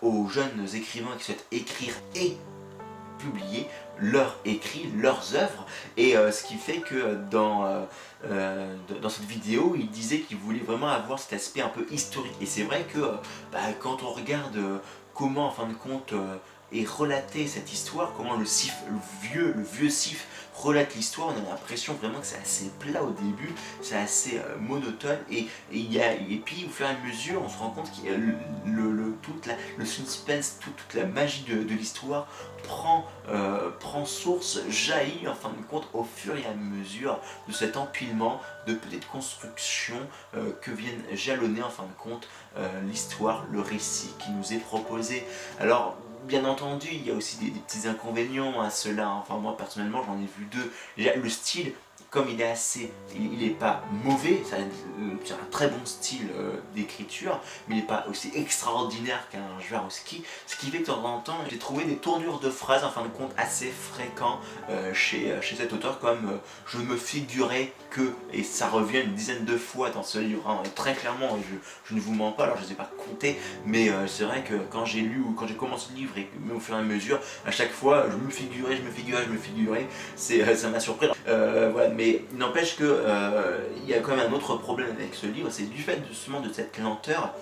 aux 0.02 0.28
jeunes 0.28 0.66
écrivains 0.74 1.16
qui 1.16 1.24
souhaitent 1.24 1.46
écrire 1.52 1.94
et 2.16 2.36
publier 3.18 3.68
leurs 4.00 4.36
écrits, 4.44 4.90
leurs 4.96 5.36
œuvres 5.36 5.64
et 5.96 6.14
ce 6.14 6.42
qui 6.42 6.56
fait 6.56 6.80
que 6.80 7.14
dans, 7.30 7.86
dans 8.24 9.08
cette 9.08 9.26
vidéo 9.26 9.76
il 9.78 9.88
disait 9.90 10.18
qu'il 10.18 10.38
voulait 10.38 10.58
vraiment 10.58 10.88
avoir 10.88 11.20
cet 11.20 11.34
aspect 11.34 11.60
un 11.60 11.68
peu 11.68 11.86
historique 11.92 12.34
et 12.40 12.46
c'est 12.46 12.64
vrai 12.64 12.84
que 12.92 12.98
bah, 13.52 13.60
quand 13.78 14.02
on 14.02 14.10
regarde 14.10 14.58
comment 15.14 15.46
en 15.46 15.50
fin 15.52 15.68
de 15.68 15.74
compte 15.74 16.12
et 16.74 16.84
relater 16.84 17.46
cette 17.46 17.72
histoire, 17.72 18.12
comment 18.16 18.36
le 18.36 18.44
sif, 18.44 18.74
le 18.90 19.28
vieux, 19.28 19.54
le 19.56 19.62
vieux 19.62 19.90
sif 19.90 20.26
relate 20.54 20.94
l'histoire, 20.94 21.28
on 21.28 21.46
a 21.46 21.50
l'impression 21.50 21.94
vraiment 21.94 22.20
que 22.20 22.26
c'est 22.26 22.38
assez 22.38 22.70
plat 22.78 23.02
au 23.02 23.10
début, 23.10 23.52
c'est 23.82 23.96
assez 23.96 24.38
euh, 24.38 24.56
monotone 24.60 25.18
et, 25.30 25.46
y 25.72 26.00
a, 26.00 26.12
et 26.12 26.40
puis 26.44 26.64
au 26.66 26.70
fur 26.70 26.86
et 26.86 26.90
à 26.90 26.96
mesure 27.06 27.42
on 27.44 27.48
se 27.48 27.58
rend 27.58 27.70
compte 27.70 27.90
a 28.06 28.16
le, 28.16 28.34
le, 28.66 29.16
toute 29.22 29.46
la, 29.46 29.54
le 29.76 29.84
suspense, 29.84 30.58
toute, 30.60 30.76
toute 30.76 30.94
la 30.94 31.06
magie 31.06 31.42
de, 31.42 31.62
de 31.62 31.74
l'histoire 31.74 32.28
prend, 32.62 33.04
euh, 33.28 33.70
prend 33.80 34.04
source, 34.04 34.60
jaillit 34.68 35.26
en 35.26 35.34
fin 35.34 35.50
de 35.50 35.62
compte 35.68 35.88
au 35.92 36.04
fur 36.04 36.36
et 36.36 36.46
à 36.46 36.54
mesure 36.54 37.20
de 37.48 37.52
cet 37.52 37.76
empilement 37.76 38.40
de 38.66 38.74
petites 38.74 39.08
constructions 39.08 40.00
euh, 40.36 40.52
que 40.62 40.70
viennent 40.70 41.02
jalonner 41.12 41.62
en 41.62 41.70
fin 41.70 41.84
de 41.84 42.02
compte 42.02 42.28
l'histoire, 42.88 43.46
le 43.50 43.60
récit 43.60 44.10
qui 44.20 44.30
nous 44.30 44.52
est 44.52 44.58
proposé. 44.58 45.26
Alors 45.58 45.96
bien 46.26 46.44
entendu, 46.44 46.88
il 46.92 47.06
y 47.06 47.10
a 47.10 47.14
aussi 47.14 47.36
des, 47.38 47.50
petits 47.50 47.86
inconvénients 47.86 48.60
à 48.60 48.70
cela. 48.70 49.10
Enfin, 49.10 49.38
moi, 49.38 49.56
personnellement, 49.56 50.02
j'en 50.04 50.18
ai 50.18 50.26
vu 50.38 50.46
deux. 50.50 50.72
le 50.96 51.28
style 51.28 51.72
comme 52.14 52.28
il 52.30 52.40
est 52.40 52.48
assez, 52.48 52.92
il 53.16 53.38
n'est 53.38 53.54
pas 53.54 53.82
mauvais, 54.04 54.40
c'est 54.48 54.54
un, 55.32 55.36
très 55.50 55.66
bon 55.66 55.84
style 55.84 56.28
euh, 56.36 56.52
d'écriture, 56.74 57.40
mais 57.66 57.74
il 57.74 57.80
n'est 57.80 57.86
pas 57.86 58.06
aussi 58.08 58.30
extraordinaire 58.36 59.28
qu'un 59.30 59.58
Jaworski, 59.68 60.22
ce 60.46 60.54
qui 60.54 60.70
fait 60.70 60.78
que 60.78 60.82
de 60.82 60.86
temps 60.86 61.04
en 61.04 61.18
temps, 61.18 61.38
j'ai 61.50 61.58
trouvé 61.58 61.84
des 61.84 61.96
tournures 61.96 62.38
de 62.38 62.50
phrases, 62.50 62.84
en 62.84 62.90
fin 62.90 63.02
de 63.02 63.08
compte, 63.08 63.32
assez 63.36 63.66
fréquents 63.66 64.38
euh, 64.70 64.94
chez, 64.94 65.32
euh, 65.32 65.40
chez 65.42 65.56
cet 65.56 65.72
auteur, 65.72 65.98
comme 65.98 66.38
je 66.68 66.78
me 66.78 66.96
figurais 66.96 67.72
que, 67.90 68.12
et 68.32 68.44
ça 68.44 68.68
revient 68.68 69.00
une 69.00 69.14
dizaine 69.14 69.44
de 69.44 69.56
fois 69.56 69.90
dans 69.90 70.04
ce 70.04 70.18
livre, 70.18 70.48
hein, 70.48 70.62
très 70.76 70.94
clairement, 70.94 71.36
je, 71.88 71.94
ne 71.96 72.00
vous 72.00 72.14
mens 72.14 72.30
pas, 72.30 72.44
alors 72.44 72.58
je 72.58 72.62
ne 72.62 72.68
sais 72.68 72.74
pas 72.74 72.90
compter, 72.96 73.36
mais 73.66 73.90
c'est 74.06 74.24
vrai 74.24 74.44
que 74.44 74.54
quand 74.70 74.84
j'ai 74.84 75.00
lu 75.00 75.20
ou 75.20 75.32
quand 75.32 75.48
j'ai 75.48 75.56
commencé 75.56 75.88
le 75.90 75.96
livre, 75.96 76.16
et 76.16 76.28
au 76.54 76.60
fur 76.60 76.76
et 76.76 76.78
à 76.78 76.82
mesure, 76.82 77.18
à 77.44 77.50
chaque 77.50 77.72
fois, 77.72 78.06
je 78.08 78.16
me 78.16 78.30
figurais, 78.30 78.76
je 78.76 78.82
me 78.82 78.90
figurais, 78.90 79.24
je 79.24 79.32
me 79.32 79.38
figurais, 79.38 79.86
ça 80.16 80.68
m'a 80.68 80.80
surpris. 80.80 81.08
voilà, 81.26 81.88
mais 82.04 82.20
il 82.32 82.38
n'empêche 82.38 82.76
qu'il 82.76 82.86
euh, 82.86 83.58
y 83.86 83.94
a 83.94 84.00
quand 84.00 84.16
même 84.16 84.30
un 84.30 84.36
autre 84.36 84.56
problème 84.56 84.90
avec 84.90 85.14
ce 85.14 85.26
livre, 85.26 85.48
c'est 85.50 85.70
du 85.70 85.80
fait 85.80 85.98
justement 86.08 86.40
de 86.40 86.52
cette 86.52 86.78
lenteur 86.78 87.34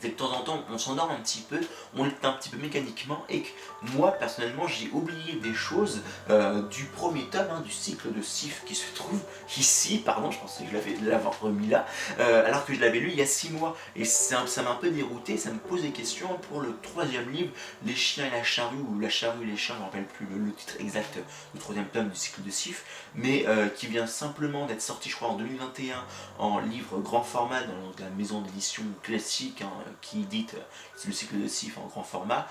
c'est 0.00 0.08
de 0.08 0.14
temps 0.14 0.32
en 0.32 0.40
temps 0.42 0.64
on 0.70 0.78
s'endort 0.78 1.10
un 1.10 1.20
petit 1.20 1.40
peu, 1.48 1.60
on 1.96 2.06
est 2.06 2.24
un 2.24 2.32
petit 2.32 2.48
peu 2.48 2.56
mécaniquement 2.56 3.24
et 3.28 3.42
que 3.42 3.48
moi 3.94 4.12
personnellement 4.12 4.66
j'ai 4.66 4.90
oublié 4.92 5.34
des 5.34 5.54
choses 5.54 6.02
euh, 6.30 6.62
du 6.68 6.84
premier 6.84 7.24
tome 7.24 7.48
hein, 7.50 7.60
du 7.60 7.70
cycle 7.70 8.12
de 8.12 8.22
Sif 8.22 8.62
qui 8.64 8.74
se 8.74 8.92
trouve 8.94 9.20
ici, 9.56 9.98
pardon 9.98 10.30
je 10.30 10.38
pensais 10.38 10.64
que 10.64 10.70
je 10.70 10.74
l'avais 10.74 10.96
l'avoir 11.02 11.38
remis 11.40 11.68
là, 11.68 11.86
euh, 12.18 12.46
alors 12.46 12.64
que 12.64 12.74
je 12.74 12.80
l'avais 12.80 13.00
lu 13.00 13.10
il 13.10 13.18
y 13.18 13.22
a 13.22 13.26
6 13.26 13.50
mois. 13.50 13.76
Et 13.96 14.04
ça 14.04 14.44
m'a 14.62 14.70
un 14.70 14.74
peu 14.74 14.90
dérouté, 14.90 15.36
ça 15.36 15.50
me 15.50 15.58
pose 15.58 15.82
des 15.82 15.90
questions 15.90 16.28
pour 16.48 16.60
le 16.60 16.74
troisième 16.82 17.30
livre, 17.30 17.50
Les 17.84 17.94
chiens 17.94 18.26
et 18.26 18.30
la 18.30 18.42
charrue 18.42 18.76
ou 18.76 18.98
La 18.98 19.08
charrue 19.08 19.42
et 19.44 19.46
les 19.46 19.56
chiens, 19.56 19.74
je 19.74 19.80
ne 19.80 19.84
me 19.84 19.90
rappelle 19.90 20.06
plus 20.06 20.26
le, 20.26 20.52
titre 20.52 20.74
exact 20.78 21.18
du 21.54 21.60
troisième 21.60 21.86
tome 21.86 22.08
du 22.08 22.16
cycle 22.16 22.42
de 22.42 22.50
Sif, 22.50 22.84
mais 23.14 23.44
euh, 23.46 23.68
qui 23.68 23.86
vient 23.86 24.06
simplement 24.06 24.66
d'être 24.66 24.82
sorti 24.82 25.08
je 25.08 25.16
crois 25.16 25.28
en 25.28 25.36
2021 25.36 26.04
en 26.38 26.58
livre 26.60 26.98
grand 26.98 27.22
format 27.22 27.62
dans 27.62 28.04
la 28.04 28.10
maison 28.10 28.40
d'édition 28.40 28.82
classique, 29.02 29.62
hein, 29.62 29.70
qui 30.00 30.22
édite 30.22 30.56
le 31.06 31.12
cycle 31.12 31.40
de 31.40 31.48
Sif 31.48 31.78
en 31.78 31.86
grand 31.86 32.02
format. 32.02 32.46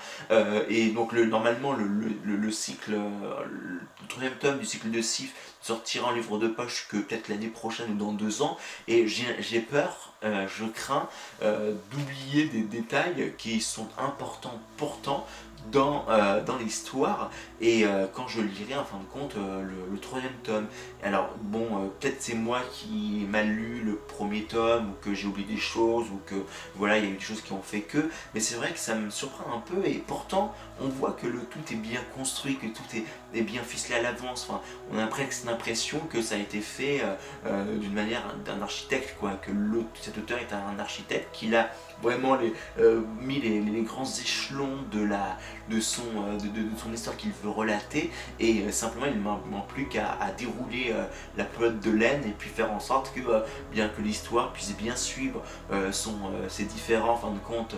et 0.68 0.90
donc 0.90 1.12
le, 1.12 1.26
normalement 1.26 1.72
le, 1.72 1.86
le, 2.24 2.50
cycle, 2.50 2.92
le 2.92 3.80
troisième 4.08 4.34
tome 4.34 4.58
du 4.58 4.66
cycle 4.66 4.90
de 4.90 5.00
Sif 5.00 5.34
sortira 5.62 6.08
en 6.08 6.12
livre 6.12 6.38
de 6.38 6.48
poche 6.48 6.86
que 6.88 6.96
peut-être 6.96 7.28
l'année 7.28 7.48
prochaine 7.48 7.92
ou 7.92 7.96
dans 7.96 8.12
deux 8.12 8.42
ans. 8.42 8.56
Et 8.88 9.06
j'ai 9.06 9.60
peur, 9.60 10.14
je 10.22 10.64
crains 10.64 11.08
d'oublier 11.40 12.46
des 12.46 12.62
détails 12.62 13.34
qui 13.38 13.60
sont 13.60 13.88
importants 13.98 14.60
pourtant 14.76 15.26
dans, 15.66 16.06
euh, 16.08 16.42
dans 16.42 16.56
l'histoire 16.56 17.30
et 17.60 17.84
euh, 17.84 18.06
quand 18.12 18.26
je 18.28 18.40
lirai 18.40 18.76
en 18.76 18.84
fin 18.84 18.98
de 18.98 19.04
compte 19.04 19.36
euh, 19.36 19.62
le, 19.90 19.98
troisième 20.00 20.32
tome. 20.42 20.66
Alors 21.02 21.34
bon, 21.42 21.90
peut-être 22.00 22.16
c'est 22.20 22.34
moi 22.34 22.60
qui 22.72 23.26
mal 23.28 23.48
lu 23.48 23.82
le 23.82 23.96
premier 23.96 24.44
tome 24.44 24.90
ou 24.90 25.04
que 25.04 25.14
j'ai 25.14 25.26
oublié 25.26 25.46
des 25.46 25.60
choses 25.60 26.06
ou 26.10 26.18
que 26.24 26.36
voilà, 26.74 26.96
il 26.96 27.04
y 27.04 27.06
a 27.06 27.10
eu 27.10 27.16
des 27.16 27.20
choses 27.20 27.42
qui 27.42 27.52
ont 27.52 27.60
fait 27.60 27.82
que, 27.82 28.08
mais 28.32 28.40
c'est 28.40 28.54
vrai 28.54 28.72
que 28.72 28.78
ça 28.78 28.94
me 28.94 29.10
surprend 29.10 29.54
un 29.54 29.60
peu 29.60 29.86
et 29.86 30.02
pourtant 30.06 30.54
on 30.80 30.88
voit 30.88 31.12
que 31.12 31.26
le 31.26 31.40
tout 31.40 31.58
est 31.70 31.76
bien 31.76 32.00
construit, 32.16 32.56
que 32.56 32.66
tout 32.66 32.82
est, 33.34 33.42
bien 33.42 33.62
ficelé 33.62 33.96
à 33.96 34.02
l'avance. 34.02 34.46
Enfin, 34.48 34.62
on 34.90 34.98
a 34.98 35.06
presque 35.06 35.44
l'impression 35.44 35.98
que 36.10 36.22
ça 36.22 36.36
a 36.36 36.38
été 36.38 36.60
fait 36.60 37.02
d'une 37.78 37.92
manière 37.92 38.22
d'un 38.46 38.62
architecte, 38.62 39.16
quoi, 39.20 39.32
que 39.32 39.52
cet 40.00 40.16
auteur 40.16 40.38
est 40.38 40.52
un 40.54 40.78
architecte 40.78 41.28
qui 41.34 41.54
a 41.54 41.68
vraiment 42.02 42.38
mis 43.20 43.40
les, 43.40 43.82
grands 43.82 44.04
échelons 44.04 44.78
de 44.90 45.02
la, 45.02 45.36
de 45.68 45.80
son, 45.80 46.02
euh, 46.02 46.38
de, 46.38 46.76
son 46.76 46.92
histoire 46.92 47.16
qu'il 47.16 47.32
veut 47.42 47.50
relater. 47.50 48.10
Et 48.38 48.62
euh, 48.62 48.70
simplement 48.70 49.06
il 49.06 49.16
ne 49.16 49.22
manque 49.22 49.68
plus 49.68 49.86
qu'à 49.88 50.16
dérouler 50.36 50.92
euh, 50.92 51.04
la 51.36 51.44
pelote 51.44 51.80
de 51.80 51.90
laine 51.90 52.22
et 52.24 52.34
puis 52.36 52.48
faire 52.48 52.72
en 52.72 52.80
sorte 52.80 53.12
que 53.14 53.20
bien 53.72 53.88
que 53.88 54.00
l'histoire 54.00 54.52
puisse 54.52 54.74
bien 54.76 54.96
suivre 54.96 55.42
ses 56.48 56.64
différents 56.64 57.16
fin 57.16 57.30
de 57.30 57.38
compte 57.38 57.74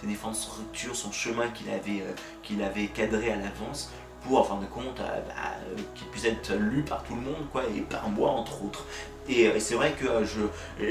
ses 0.00 0.06
différentes 0.06 0.36
structures, 0.36 0.94
son 0.94 1.12
chemin 1.12 1.48
qu'il 1.48 1.70
avait, 1.70 2.04
qu'il 2.42 2.62
avait 2.62 2.86
cadré 2.86 3.32
à 3.32 3.36
l'avance 3.36 3.90
en 4.34 4.44
fin 4.44 4.56
de 4.56 4.66
compte 4.66 4.96
bah, 4.96 5.54
qu'il 5.94 6.06
puisse 6.08 6.24
être 6.24 6.54
lu 6.54 6.82
par 6.82 7.02
tout 7.04 7.14
le 7.14 7.20
monde 7.20 7.46
quoi, 7.52 7.62
et 7.76 7.80
par 7.82 8.08
moi 8.08 8.30
entre 8.30 8.64
autres. 8.64 8.84
Et, 9.28 9.58
c'est 9.58 9.74
vrai 9.74 9.92
que 9.98 10.06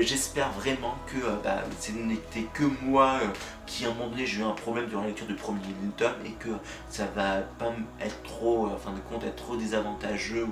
j'espère 0.02 0.52
vraiment 0.52 0.96
que 1.08 1.18
bah, 1.44 1.64
ce 1.80 1.92
n'était 1.92 2.48
que 2.54 2.64
moi 2.84 3.20
qui 3.66 3.86
à 3.86 3.90
un 3.90 3.94
moment 3.94 4.10
donné 4.10 4.26
j'ai 4.26 4.42
eu 4.42 4.44
un 4.44 4.52
problème 4.52 4.88
durant 4.88 5.02
la 5.02 5.08
lecture 5.08 5.26
du 5.26 5.36
premier 5.36 5.62
tome 5.96 6.14
et 6.26 6.32
que 6.32 6.50
ça 6.90 7.06
va 7.16 7.38
pas 7.58 7.72
être 8.02 8.22
trop, 8.24 8.68
en 8.68 8.78
fin 8.78 8.92
de 8.92 9.00
compte, 9.10 9.24
être 9.24 9.38
trop 9.38 9.56
désavantageux 9.56 10.46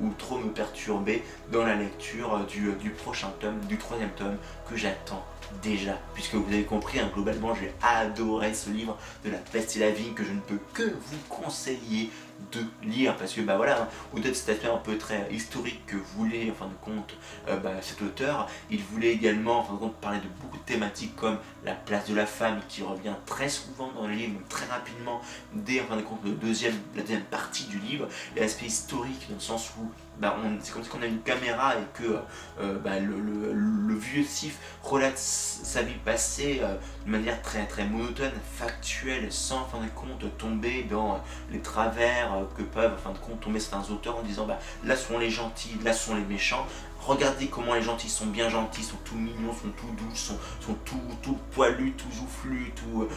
ou, 0.00 0.10
trop 0.18 0.38
me 0.38 0.50
perturber 0.50 1.22
dans 1.52 1.64
la 1.64 1.74
lecture 1.74 2.44
du, 2.46 2.72
du 2.80 2.90
prochain 2.90 3.30
tome, 3.40 3.58
du 3.68 3.76
troisième 3.76 4.10
tome 4.10 4.36
que 4.68 4.76
j'attends 4.76 5.24
déjà, 5.62 5.98
puisque 6.14 6.34
vous 6.34 6.52
avez 6.52 6.64
compris, 6.64 6.98
hein, 6.98 7.10
globalement 7.14 7.54
j'ai 7.54 7.72
adoré 7.82 8.54
ce 8.54 8.70
livre 8.70 8.96
de 9.24 9.30
la 9.30 9.38
peste 9.38 9.76
et 9.76 9.80
la 9.80 9.90
vigne 9.90 10.14
que 10.14 10.24
je 10.24 10.32
ne 10.32 10.40
peux 10.40 10.58
que 10.72 10.82
vous 10.82 11.18
conseiller 11.28 12.10
de 12.52 12.60
lire 12.82 13.16
parce 13.16 13.32
que 13.32 13.40
bah 13.40 13.56
voilà 13.56 13.88
au-delà 14.12 14.30
de 14.30 14.34
cet 14.34 14.50
aspect 14.50 14.68
un 14.68 14.76
peu 14.76 14.98
très 14.98 15.28
historique 15.32 15.84
que 15.86 15.96
voulait 15.96 16.50
en 16.50 16.54
fin 16.54 16.66
de 16.66 16.74
compte 16.82 17.14
euh, 17.48 17.56
bah, 17.56 17.72
cet 17.80 18.02
auteur. 18.02 18.48
Il 18.70 18.82
voulait 18.82 19.12
également 19.12 19.60
en 19.60 19.64
fin 19.64 19.74
de 19.74 19.78
compte 19.78 19.96
parler 19.96 20.18
de 20.18 20.28
beaucoup 20.40 20.58
de 20.58 20.62
thématiques 20.62 21.16
comme 21.16 21.38
la 21.64 21.72
place 21.72 22.08
de 22.08 22.14
la 22.14 22.26
femme 22.26 22.60
qui 22.68 22.82
revient 22.82 23.14
très 23.24 23.48
souvent 23.48 23.90
dans 23.92 24.06
le 24.06 24.14
livre 24.14 24.38
très 24.48 24.66
rapidement 24.66 25.20
dès 25.54 25.80
en 25.80 25.86
fin 25.86 25.96
de 25.96 26.02
compte 26.02 26.22
deuxième, 26.24 26.74
la 26.94 27.02
deuxième 27.02 27.22
partie 27.22 27.64
du 27.64 27.78
livre. 27.78 28.08
L'aspect 28.36 28.66
historique 28.66 29.26
dans 29.28 29.36
le 29.36 29.40
sens 29.40 29.70
où 29.78 29.90
bah, 30.20 30.36
c'est 30.62 30.72
comme 30.72 30.82
si 30.82 30.90
on 30.98 31.02
a 31.02 31.06
une 31.06 31.20
caméra 31.20 31.74
et 31.74 31.84
que 31.94 32.18
euh, 32.60 32.78
bah, 32.78 32.98
le, 32.98 33.94
vieux 33.94 34.24
Sif 34.24 34.58
relate 34.82 35.18
sa 35.18 35.82
vie 35.82 35.94
passée 36.04 36.60
euh, 36.62 36.74
de 37.06 37.10
manière 37.10 37.40
très 37.42 37.66
très 37.66 37.86
monotone, 37.86 38.32
factuelle, 38.54 39.32
sans 39.32 39.60
en 39.60 39.64
fin 39.64 39.78
de 39.82 39.88
compte 39.88 40.24
tomber 40.38 40.84
dans 40.84 41.22
les 41.50 41.60
travers 41.60 42.34
euh, 42.34 42.44
que 42.56 42.62
peuvent 42.62 42.92
en 42.94 42.96
fin 42.96 43.12
de 43.12 43.18
compte 43.18 43.40
tomber 43.40 43.60
certains 43.60 43.90
auteurs 43.92 44.18
en 44.18 44.22
disant 44.22 44.46
bah, 44.46 44.58
là 44.84 44.96
sont 44.96 45.18
les 45.18 45.30
gentils, 45.30 45.76
là 45.84 45.92
sont 45.92 46.14
les 46.14 46.24
méchants. 46.24 46.66
Regardez 47.00 47.46
comment 47.46 47.74
les 47.74 47.82
gentils 47.82 48.08
sont 48.08 48.26
bien 48.26 48.48
gentils, 48.48 48.82
sont 48.82 48.96
tout 49.04 49.14
mignons, 49.14 49.52
sont 49.52 49.70
tout 49.76 49.92
doux, 49.96 50.14
sont, 50.14 50.38
tout, 50.84 51.00
tout 51.22 51.38
poilus, 51.52 51.92
tout 51.92 52.10
joufflus, 52.10 52.72
tout 52.74 53.08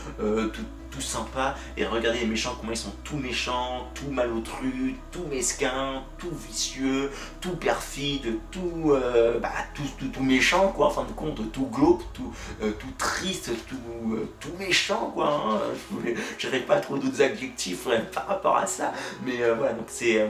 tout 0.92 1.02
sympa 1.02 1.56
et 1.78 1.86
regardez 1.86 2.20
les 2.20 2.26
méchants 2.26 2.56
comment 2.60 2.72
ils 2.72 2.78
sont 2.78 2.94
tout 3.04 3.18
méchants, 3.18 3.88
tout 3.94 4.12
malotrus, 4.12 4.96
tout 5.12 5.26
mesquins, 5.30 6.04
tout 6.18 6.32
vicieux, 6.32 7.12
tout 7.42 7.56
perfide, 7.56 8.40
tout, 8.52 8.92
euh, 8.92 9.40
bah, 9.40 9.52
tout, 9.74 9.84
tout, 9.98 10.08
tout, 10.08 10.24
méchant 10.24 10.70
quoi, 10.70 10.88
en 10.88 10.92
fin 10.92 11.04
de 11.04 11.12
compte, 11.12 11.52
tout 11.52 11.68
glauque, 11.68 12.02
tout, 12.14 12.34
euh, 12.62 12.72
tout 12.72 12.92
triste, 12.98 13.52
tout, 13.68 14.14
euh, 14.14 14.30
tout 14.40 14.54
méchant 14.58 15.12
quoi. 15.14 15.30
Hein. 15.30 15.60
Je 16.38 16.48
n'arrive 16.48 16.66
pas 16.66 16.76
à 16.76 16.80
trouver 16.80 17.00
d'autres 17.02 17.22
adjectifs 17.22 17.88
par 18.14 18.28
rapport 18.28 18.58
à 18.58 18.66
ça, 18.66 18.94
mais 19.26 19.38
voilà, 19.58 19.74
donc 19.74 19.86
c'est, 19.88 20.28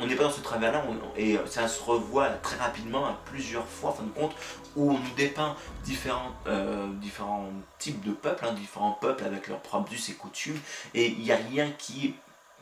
on 0.00 0.06
n'est 0.06 0.14
pas 0.14 0.24
dans 0.24 0.30
ce 0.30 0.40
travers-là 0.40 0.84
et 1.16 1.38
ça 1.46 1.68
se 1.68 1.82
revoit 1.82 2.28
très 2.42 2.56
rapidement 2.56 3.06
à 3.06 3.18
plusieurs 3.24 3.66
fois 3.66 3.90
en 3.90 3.92
fin 3.92 4.02
de 4.04 4.10
compte 4.10 4.32
où 4.76 4.90
on 4.90 4.94
nous 4.94 5.14
dépeint 5.16 5.54
différents, 5.84 6.32
différents 7.00 7.50
types 7.78 8.04
de 8.04 8.12
peuples, 8.12 8.44
hein, 8.44 8.54
différents 8.54 8.98
peuples 9.00 9.24
avec 9.24 9.48
leurs 9.48 9.60
propres 9.60 9.90
us 10.02 10.10
et 10.10 10.14
coutumes, 10.14 10.60
et 10.94 11.06
il 11.06 11.20
n'y 11.20 11.32
a 11.32 11.36
rien 11.36 11.70
qui 11.70 12.06
est 12.06 12.14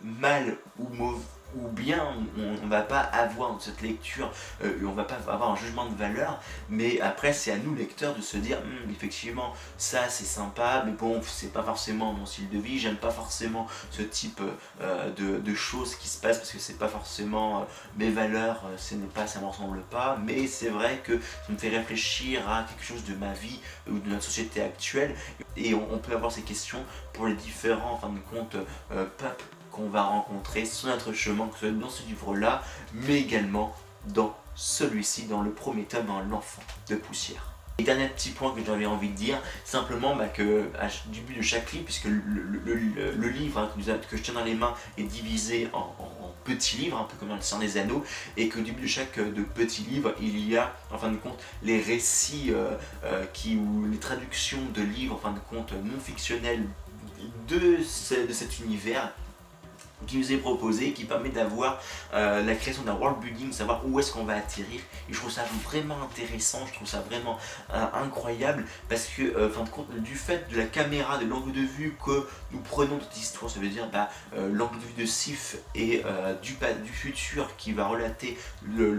mal 0.02 0.56
ou 0.78 0.88
mauvais 0.88 1.24
ou 1.56 1.68
bien 1.68 2.14
on 2.36 2.64
ne 2.64 2.70
va 2.70 2.82
pas 2.82 3.00
avoir 3.00 3.60
cette 3.60 3.82
lecture, 3.82 4.30
euh, 4.62 4.72
on 4.86 4.92
va 4.92 5.04
pas 5.04 5.18
avoir 5.28 5.50
un 5.50 5.56
jugement 5.56 5.86
de 5.86 5.94
valeur, 5.94 6.40
mais 6.68 7.00
après 7.00 7.32
c'est 7.32 7.52
à 7.52 7.56
nous 7.56 7.74
lecteurs 7.74 8.14
de 8.14 8.20
se 8.20 8.36
dire 8.36 8.58
hum, 8.58 8.90
effectivement 8.90 9.52
ça 9.76 10.08
c'est 10.08 10.24
sympa, 10.24 10.82
mais 10.86 10.92
bon 10.92 11.20
c'est 11.22 11.52
pas 11.52 11.62
forcément 11.62 12.12
mon 12.12 12.26
style 12.26 12.48
de 12.50 12.58
vie, 12.58 12.78
j'aime 12.78 12.96
pas 12.96 13.10
forcément 13.10 13.66
ce 13.90 14.02
type 14.02 14.40
euh, 14.80 15.10
de, 15.12 15.54
choses 15.54 15.96
qui 15.96 16.08
se 16.08 16.20
passent 16.20 16.38
parce 16.38 16.52
que 16.52 16.58
c'est 16.58 16.78
pas 16.78 16.88
forcément 16.88 17.60
euh, 17.60 17.64
mes 17.96 18.10
valeurs, 18.10 18.62
ce 18.76 18.94
n'est 18.94 19.06
pas, 19.06 19.26
ça 19.26 19.40
me 19.40 19.46
ressemble 19.46 19.80
pas, 19.82 20.16
mais 20.24 20.46
c'est 20.46 20.68
vrai 20.68 21.00
que 21.02 21.18
ça 21.18 21.52
me 21.52 21.58
fait 21.58 21.68
réfléchir 21.68 22.48
à 22.48 22.62
quelque 22.62 22.84
chose 22.84 23.04
de 23.04 23.14
ma 23.14 23.32
vie 23.32 23.60
ou 23.90 23.98
de 23.98 24.08
notre 24.08 24.22
société 24.22 24.62
actuelle 24.62 25.14
et 25.56 25.74
on, 25.74 25.98
peut 25.98 26.14
avoir 26.14 26.32
ces 26.32 26.42
questions 26.42 26.82
pour 27.12 27.26
les 27.26 27.34
différents 27.34 27.94
en 27.94 27.98
fin 27.98 28.08
de 28.08 28.20
compte 28.30 28.56
peuples 29.18 29.44
qu'on 29.70 29.88
va 29.88 30.02
rencontrer 30.02 30.64
sur 30.64 30.88
notre 30.88 31.12
chemin, 31.12 31.46
que 31.48 31.54
ce 31.54 31.60
soit 31.60 31.70
dans 31.70 31.90
ce 31.90 32.02
livre-là, 32.04 32.62
mais 32.92 33.20
également 33.20 33.74
dans 34.06 34.34
celui-ci, 34.54 35.24
dans 35.24 35.42
le 35.42 35.50
premier 35.50 35.84
tome, 35.84 36.06
dans 36.06 36.20
l'enfant 36.20 36.62
de 36.88 36.96
poussière. 36.96 37.50
Et 37.78 37.82
dernier 37.82 38.08
petit 38.08 38.30
point 38.30 38.54
que 38.54 38.60
j'avais 38.62 38.84
envie 38.84 39.08
de 39.08 39.14
dire, 39.14 39.38
simplement 39.64 40.14
bah, 40.14 40.28
que 40.28 40.68
à 40.78 40.88
début 41.06 41.34
de 41.34 41.40
chaque 41.40 41.72
livre, 41.72 41.86
puisque 41.86 42.04
le, 42.04 43.28
livre 43.28 43.58
hein, 43.58 43.70
que, 43.74 44.16
je 44.18 44.22
tiens 44.22 44.34
dans 44.34 44.44
les 44.44 44.54
mains 44.54 44.74
est 44.98 45.04
divisé 45.04 45.68
en, 45.72 45.94
petits 46.44 46.76
livres, 46.76 46.98
un 46.98 47.04
peu 47.04 47.16
comme 47.16 47.28
dans 47.28 47.36
le 47.36 47.40
Seigneur 47.40 47.66
des 47.66 47.78
Anneaux, 47.78 48.04
et 48.36 48.48
qu'au 48.48 48.60
début 48.60 48.82
de 48.82 48.86
chaque 48.86 49.18
euh, 49.18 49.30
de 49.30 49.42
petits 49.42 49.82
livres, 49.82 50.14
il 50.20 50.46
y 50.46 50.56
a 50.56 50.74
en 50.90 50.98
fin 50.98 51.10
de 51.10 51.16
compte 51.16 51.38
les 51.62 51.80
récits 51.80 52.50
euh, 52.50 52.72
euh, 53.04 53.24
qui, 53.32 53.56
ou 53.56 53.86
les 53.86 53.98
traductions 53.98 54.60
de 54.74 54.82
livres 54.82 55.14
en 55.14 55.18
fin 55.18 55.32
de 55.32 55.38
compte 55.38 55.72
non 55.72 55.98
fictionnels 55.98 56.66
de, 57.48 57.78
de 57.78 58.32
cet 58.32 58.60
univers 58.60 59.12
qui 60.06 60.18
nous 60.18 60.32
est 60.32 60.36
proposé, 60.36 60.92
qui 60.92 61.04
permet 61.04 61.28
d'avoir 61.28 61.80
euh, 62.14 62.42
la 62.42 62.54
création 62.54 62.82
d'un 62.82 62.94
world 62.94 63.20
building, 63.20 63.52
savoir 63.52 63.82
où 63.86 63.98
est-ce 64.00 64.12
qu'on 64.12 64.24
va 64.24 64.36
atterrir. 64.36 64.80
Et 65.08 65.12
je 65.12 65.18
trouve 65.18 65.30
ça 65.30 65.44
vraiment 65.64 66.02
intéressant, 66.02 66.66
je 66.66 66.74
trouve 66.74 66.88
ça 66.88 67.00
vraiment 67.00 67.38
euh, 67.72 67.84
incroyable, 67.94 68.64
parce 68.88 69.06
que, 69.06 69.22
euh, 69.22 69.50
fin 69.50 69.64
de 69.64 69.68
compte, 69.68 69.90
du 70.00 70.14
fait 70.14 70.50
de 70.50 70.56
la 70.56 70.64
caméra, 70.64 71.18
de 71.18 71.26
l'angle 71.26 71.52
de 71.52 71.60
vue 71.60 71.96
que 72.04 72.26
nous 72.52 72.60
prenons 72.60 72.96
de 72.96 73.02
cette 73.02 73.20
histoire, 73.20 73.50
ça 73.50 73.60
veut 73.60 73.68
dire 73.68 73.88
bah, 73.90 74.08
l'angle 74.36 74.78
de 74.78 74.84
vue 74.84 75.02
de 75.02 75.06
Sif 75.06 75.56
et 75.74 76.02
du, 76.42 76.56
futur 76.90 77.56
qui 77.56 77.72
va 77.72 77.86
relater 77.86 78.38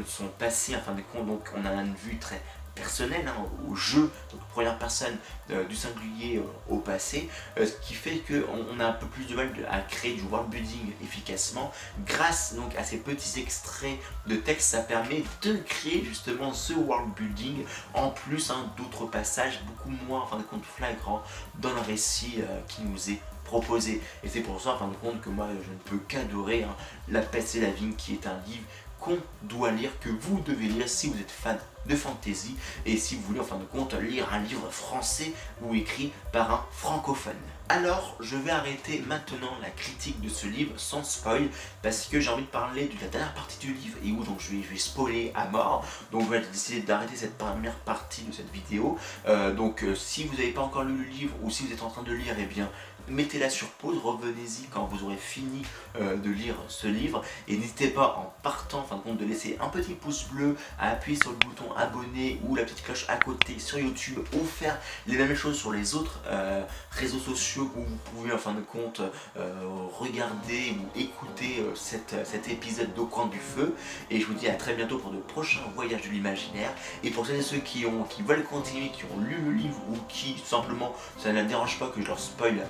son 0.07 0.27
passé, 0.27 0.75
en 0.75 0.79
fin 0.79 0.93
de 0.93 1.01
compte, 1.01 1.27
donc 1.27 1.49
on 1.55 1.65
a 1.65 1.73
une 1.73 1.95
vue 1.95 2.17
très 2.17 2.41
personnel 2.75 3.27
hein, 3.27 3.45
au 3.67 3.75
jeu, 3.75 4.11
donc 4.31 4.41
première 4.51 4.77
personne 4.77 5.15
euh, 5.51 5.63
du 5.65 5.75
singulier 5.75 6.37
euh, 6.37 6.73
au 6.73 6.77
passé, 6.77 7.29
euh, 7.57 7.65
ce 7.65 7.73
qui 7.85 7.93
fait 7.93 8.19
qu'on 8.19 8.65
on 8.71 8.79
a 8.79 8.87
un 8.87 8.93
peu 8.93 9.07
plus 9.07 9.25
de 9.25 9.35
mal 9.35 9.49
à 9.69 9.81
créer 9.81 10.13
du 10.13 10.23
world 10.23 10.49
building 10.49 10.93
efficacement. 11.03 11.71
Grâce 12.05 12.55
donc 12.55 12.75
à 12.75 12.83
ces 12.83 12.97
petits 12.97 13.39
extraits 13.39 13.97
de 14.27 14.35
texte, 14.35 14.71
ça 14.71 14.79
permet 14.79 15.23
de 15.41 15.57
créer 15.57 16.03
justement 16.03 16.53
ce 16.53 16.73
world 16.73 17.13
building 17.15 17.65
en 17.93 18.09
plus 18.09 18.51
hein, 18.51 18.71
d'autres 18.77 19.05
passages 19.05 19.61
beaucoup 19.65 19.89
moins 20.07 20.21
en 20.21 20.27
fin 20.27 20.37
de 20.37 20.43
compte 20.43 20.65
flagrants 20.65 21.23
dans 21.59 21.73
le 21.73 21.81
récit 21.81 22.41
qui 22.67 22.83
nous 22.83 23.09
est 23.09 23.19
proposé. 23.51 24.01
Et 24.23 24.29
c'est 24.29 24.39
pour 24.39 24.59
ça 24.61 24.71
en 24.71 24.77
fin 24.77 24.87
de 24.87 24.95
compte 24.95 25.21
que 25.21 25.29
moi 25.29 25.47
je 25.49 25.71
ne 25.71 25.77
peux 25.85 26.03
qu'adorer 26.07 26.63
hein, 26.63 26.75
La 27.09 27.21
peste 27.21 27.55
et 27.55 27.61
la 27.61 27.69
vigne 27.69 27.93
qui 27.95 28.13
est 28.13 28.25
un 28.25 28.39
livre 28.47 28.63
qu'on 29.01 29.17
doit 29.43 29.71
lire, 29.71 29.91
que 29.99 30.09
vous 30.09 30.39
devez 30.41 30.67
lire 30.67 30.87
si 30.87 31.09
vous 31.09 31.19
êtes 31.19 31.31
fan 31.31 31.57
de 31.87 31.95
fantasy 31.95 32.55
et 32.85 32.95
si 32.95 33.15
vous 33.15 33.23
voulez 33.23 33.39
en 33.39 33.43
fin 33.43 33.57
de 33.57 33.65
compte 33.65 33.93
lire 33.95 34.31
un 34.31 34.39
livre 34.39 34.69
français 34.69 35.33
ou 35.61 35.73
écrit 35.73 36.13
par 36.31 36.51
un 36.51 36.65
francophone. 36.71 37.33
Alors, 37.69 38.17
je 38.19 38.35
vais 38.35 38.51
arrêter 38.51 39.01
maintenant 39.07 39.51
la 39.61 39.69
critique 39.69 40.19
de 40.19 40.27
ce 40.27 40.45
livre 40.45 40.73
sans 40.75 41.05
spoil 41.05 41.47
parce 41.81 42.05
que 42.07 42.19
j'ai 42.19 42.29
envie 42.29 42.43
de 42.43 42.47
parler 42.49 42.87
de 42.87 43.01
la 43.01 43.07
dernière 43.07 43.33
partie 43.33 43.65
du 43.65 43.73
livre 43.73 43.97
et 44.03 44.11
où 44.11 44.25
donc 44.25 44.41
je 44.41 44.51
vais, 44.57 44.77
spoiler 44.77 45.31
à 45.35 45.47
mort. 45.47 45.85
Donc, 46.11 46.25
je 46.25 46.31
vais 46.31 46.41
décider 46.41 46.81
d'arrêter 46.81 47.15
cette 47.15 47.37
première 47.37 47.75
partie 47.75 48.23
de 48.23 48.33
cette 48.33 48.51
vidéo. 48.51 48.97
Euh, 49.25 49.53
donc, 49.53 49.83
euh, 49.83 49.95
si 49.95 50.25
vous 50.25 50.35
n'avez 50.35 50.51
pas 50.51 50.61
encore 50.61 50.83
lu 50.83 50.97
le 50.97 51.09
livre 51.09 51.33
ou 51.43 51.49
si 51.49 51.65
vous 51.65 51.71
êtes 51.71 51.81
en 51.81 51.89
train 51.89 52.03
de 52.03 52.11
lire, 52.11 52.35
eh 52.37 52.43
bien, 52.43 52.69
mettez-la 53.07 53.49
sur 53.49 53.67
pause, 53.67 53.97
revenez-y 54.03 54.67
quand 54.71 54.85
vous 54.85 55.05
aurez 55.05 55.17
fini 55.17 55.63
euh, 55.99 56.15
de 56.17 56.29
lire 56.29 56.55
ce 56.67 56.87
livre. 56.87 57.23
Et 57.47 57.57
n'hésitez 57.57 57.87
pas 57.87 58.15
en 58.17 58.33
partant 58.43 58.79
en 58.79 58.83
fin 58.83 58.97
de 58.97 59.01
compte 59.01 59.17
de 59.17 59.25
laisser 59.25 59.57
un 59.61 59.69
petit 59.69 59.93
pouce 59.93 60.25
bleu, 60.25 60.55
à 60.79 60.91
appuyer 60.91 61.17
sur 61.19 61.31
le 61.31 61.37
bouton 61.37 61.71
abonner 61.75 62.39
ou 62.47 62.55
la 62.55 62.63
petite 62.63 62.83
cloche 62.83 63.05
à 63.09 63.17
côté 63.17 63.59
sur 63.59 63.79
YouTube 63.79 64.19
ou 64.33 64.45
faire 64.45 64.77
les 65.07 65.17
mêmes 65.17 65.35
choses 65.35 65.57
sur 65.57 65.71
les 65.71 65.95
autres 65.95 66.21
euh, 66.27 66.63
réseaux 66.91 67.19
sociaux 67.19 67.71
où 67.75 67.81
vous 67.81 67.97
pouvez 68.15 68.31
en 68.31 68.37
fin 68.37 68.53
de 68.53 68.61
compte 68.61 69.01
euh, 69.37 69.53
regarder 69.97 70.75
ou 70.79 70.99
écouter 70.99 71.63
cet 71.75 72.47
épisode 72.49 72.93
d'Au 72.93 73.05
coin 73.05 73.27
du 73.27 73.39
feu. 73.39 73.75
Et 74.09 74.19
je 74.19 74.25
vous 74.25 74.33
dis 74.33 74.47
à 74.47 74.55
très 74.55 74.73
bientôt 74.73 74.97
pour 74.97 75.11
de 75.11 75.17
prochains 75.17 75.61
voyages 75.75 76.03
de 76.03 76.09
l'imaginaire. 76.09 76.71
Et 77.03 77.09
pour 77.09 77.25
celles 77.25 77.37
et 77.37 77.41
ceux 77.41 77.57
qui, 77.57 77.85
ont, 77.85 78.03
qui 78.03 78.21
veulent 78.21 78.43
continuer, 78.43 78.89
qui 78.89 79.03
ont 79.05 79.19
lu 79.19 79.37
le 79.43 79.51
livre 79.51 79.79
ou 79.89 79.97
qui 80.07 80.41
simplement 80.45 80.93
ça 81.17 81.31
ne 81.31 81.43
dérange 81.43 81.79
pas 81.79 81.87
que 81.87 82.01
je 82.01 82.07
leur 82.07 82.19
spoil 82.19 82.67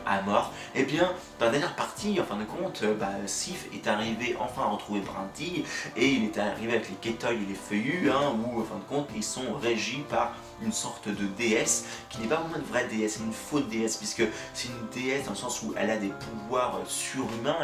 et 0.75 0.81
eh 0.81 0.83
bien, 0.83 1.11
dans 1.39 1.45
la 1.45 1.51
dernière 1.51 1.75
partie, 1.75 2.19
en 2.19 2.23
fin 2.23 2.37
de 2.37 2.43
compte, 2.43 2.81
euh, 2.83 2.93
bah, 2.95 3.09
Sif 3.25 3.67
est 3.73 3.87
arrivé 3.87 4.35
enfin 4.39 4.63
à 4.63 4.65
retrouver 4.65 5.01
Brindille, 5.01 5.63
et 5.95 6.07
il 6.07 6.25
est 6.25 6.37
arrivé 6.37 6.73
avec 6.73 6.89
les 6.89 6.95
Kétoy 6.95 7.35
et 7.35 7.45
les 7.47 7.55
Feuillus, 7.55 8.09
hein, 8.11 8.35
où, 8.37 8.61
en 8.61 8.63
fin 8.63 8.77
de 8.77 8.83
compte, 8.83 9.09
ils 9.15 9.23
sont 9.23 9.53
régis 9.61 10.01
par 10.09 10.33
une 10.63 10.71
sorte 10.71 11.07
de 11.07 11.25
déesse 11.37 11.85
qui 12.09 12.21
n'est 12.21 12.27
pas 12.27 12.37
vraiment 12.37 12.57
une 12.57 12.63
vraie 12.63 12.87
déesse, 12.87 13.19
mais 13.19 13.27
une 13.27 13.33
fausse 13.33 13.67
déesse, 13.67 13.97
puisque 13.97 14.23
c'est 14.53 14.67
une 14.67 14.87
déesse 14.93 15.25
dans 15.25 15.31
le 15.31 15.37
sens 15.37 15.61
où 15.63 15.73
elle 15.75 15.89
a 15.89 15.97
des 15.97 16.11
pouvoirs 16.11 16.79
surhumains, 16.87 17.57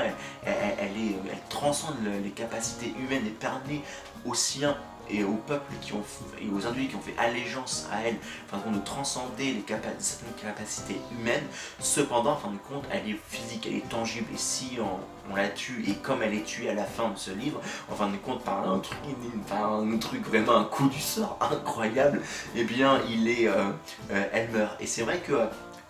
elle, 0.44 0.54
elle 0.80 1.40
transcende 1.50 1.96
les 2.24 2.32
capacités 2.32 2.94
humaines 3.00 3.26
et 3.28 3.32
permet 3.32 3.82
aux 4.26 4.34
siens 4.34 4.78
et 5.10 5.24
aux 5.24 5.40
peuples 5.48 5.74
qui 5.82 5.94
ont 5.94 6.04
et 6.42 6.50
aux 6.50 6.66
individus 6.66 6.90
qui 6.90 6.96
ont 6.96 7.02
fait 7.02 7.18
allégeance 7.18 7.88
à 7.92 8.02
elle, 8.02 8.18
enfin 8.46 8.70
de 8.70 8.80
transcender 8.80 9.54
les 9.54 9.64
certaines 10.00 10.34
capacités 10.42 11.00
humaines. 11.12 11.46
Cependant, 11.80 12.34
en 12.34 12.38
fin 12.38 12.52
de 12.52 12.58
compte, 12.58 12.86
elle 12.92 13.10
est 13.10 13.20
physique, 13.30 13.68
elle 13.68 13.78
est 13.78 13.90
tangible. 13.90 14.28
Et 14.34 14.38
si 14.38 14.78
on, 14.80 15.36
la 15.36 15.50
tue, 15.50 15.84
et 15.88 15.96
comme 15.96 16.24
elle 16.24 16.34
est 16.34 16.46
tuée 16.46 16.70
à 16.70 16.74
la 16.74 16.86
fin 16.86 17.10
de 17.10 17.18
ce 17.18 17.32
livre, 17.32 17.62
en 17.92 17.96
fin 17.96 18.08
de 18.10 18.18
compte, 18.18 18.44
par 18.44 18.70
un 18.70 18.80
truc, 18.80 18.98
un 19.52 19.98
truc 19.98 20.26
vraiment 20.26 20.56
un 20.56 20.64
coup 20.64 20.88
du 20.88 21.00
sort 21.00 21.38
incroyable, 21.42 22.22
et 22.56 22.62
eh 22.62 22.64
bien, 22.64 23.02
il 23.10 23.28
est, 23.28 23.48
euh, 23.48 23.70
euh, 24.12 24.24
elle 24.32 24.50
meurt. 24.52 24.80
Et 24.80 24.88
c'est 24.88 25.04
vrai 25.04 25.20
que 25.20 25.34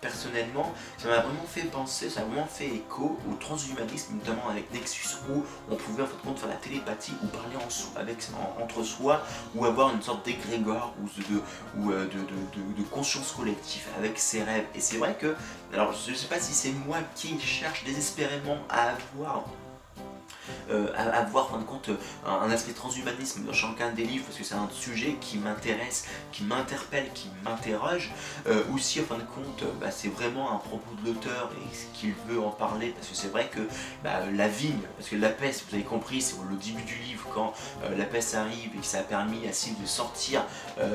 personnellement, 0.00 0.72
ça 0.96 1.08
m'a 1.08 1.20
vraiment 1.20 1.46
fait 1.46 1.62
penser, 1.62 2.10
ça 2.10 2.20
m'a 2.20 2.26
vraiment 2.26 2.46
fait 2.46 2.66
écho 2.66 3.18
au 3.30 3.34
transhumanisme, 3.34 4.14
notamment 4.14 4.48
avec 4.48 4.72
Nexus, 4.72 5.16
où 5.30 5.44
on 5.70 5.76
pouvait 5.76 6.02
en 6.02 6.06
fait 6.06 6.20
compte 6.24 6.38
faire 6.38 6.48
la 6.48 6.56
télépathie 6.56 7.12
ou 7.22 7.26
parler 7.26 7.56
en, 7.56 7.98
avec, 7.98 8.18
entre 8.60 8.82
soi, 8.82 9.22
ou 9.54 9.64
avoir 9.64 9.94
une 9.94 10.02
sorte 10.02 10.24
d'égrégore 10.24 10.94
ou, 11.02 11.20
de, 11.20 11.42
ou 11.78 11.92
euh, 11.92 12.06
de, 12.06 12.82
conscience 12.90 13.32
collective 13.32 13.82
avec 13.98 14.18
ses 14.18 14.42
rêves. 14.42 14.64
Et 14.74 14.80
c'est 14.80 14.96
vrai 14.96 15.16
que, 15.18 15.34
alors 15.72 15.92
je 15.92 16.12
ne 16.12 16.16
sais 16.16 16.28
pas 16.28 16.40
si 16.40 16.52
c'est 16.52 16.72
moi 16.86 16.98
qui 17.14 17.38
cherche 17.40 17.84
désespérément 17.84 18.58
à 18.68 18.90
avoir 18.90 19.44
avoir 21.12 21.54
en 21.54 21.62
compte 21.62 21.90
un, 22.26 22.50
aspect 22.50 22.72
transhumanisme 22.72 23.44
dans 23.44 23.52
chacun 23.52 23.90
des 23.90 24.04
livres 24.04 24.24
parce 24.24 24.38
que 24.38 24.44
c'est 24.44 24.54
un 24.54 24.68
sujet 24.72 25.16
qui 25.20 25.38
m'intéresse, 25.38 26.06
qui 26.32 26.44
m'interpelle, 26.44 27.10
qui 27.14 27.28
m'interroge. 27.44 28.12
Euh, 28.46 28.62
aussi 28.74 29.00
en 29.00 29.04
fin 29.04 29.16
de 29.16 29.22
compte, 29.22 29.64
bah, 29.80 29.90
c'est 29.90 30.08
vraiment 30.08 30.52
un 30.52 30.56
propos 30.56 30.94
de 31.02 31.08
l'auteur 31.08 31.50
et 31.56 31.74
ce 31.74 31.98
qu'il 31.98 32.14
veut 32.28 32.40
en 32.40 32.50
parler 32.50 32.90
parce 32.90 33.08
que 33.08 33.14
c'est 33.14 33.28
vrai 33.28 33.48
que 33.48 33.60
bah, 34.02 34.20
la 34.32 34.48
vigne, 34.48 34.80
parce 34.96 35.08
que 35.08 35.16
la 35.16 35.28
peste, 35.28 35.64
vous 35.68 35.74
avez 35.74 35.84
compris, 35.84 36.20
c'est 36.20 36.36
le 36.50 36.56
début 36.56 36.82
du 36.82 36.96
livre 36.96 37.26
quand 37.34 37.52
euh, 37.84 37.96
la 37.96 38.04
peste 38.04 38.34
arrive 38.34 38.70
et 38.74 38.78
que 38.78 38.86
ça 38.86 39.00
a 39.00 39.02
permis 39.02 39.46
à 39.46 39.52
Sylve 39.52 39.80
de 39.80 39.86
sortir 39.86 40.44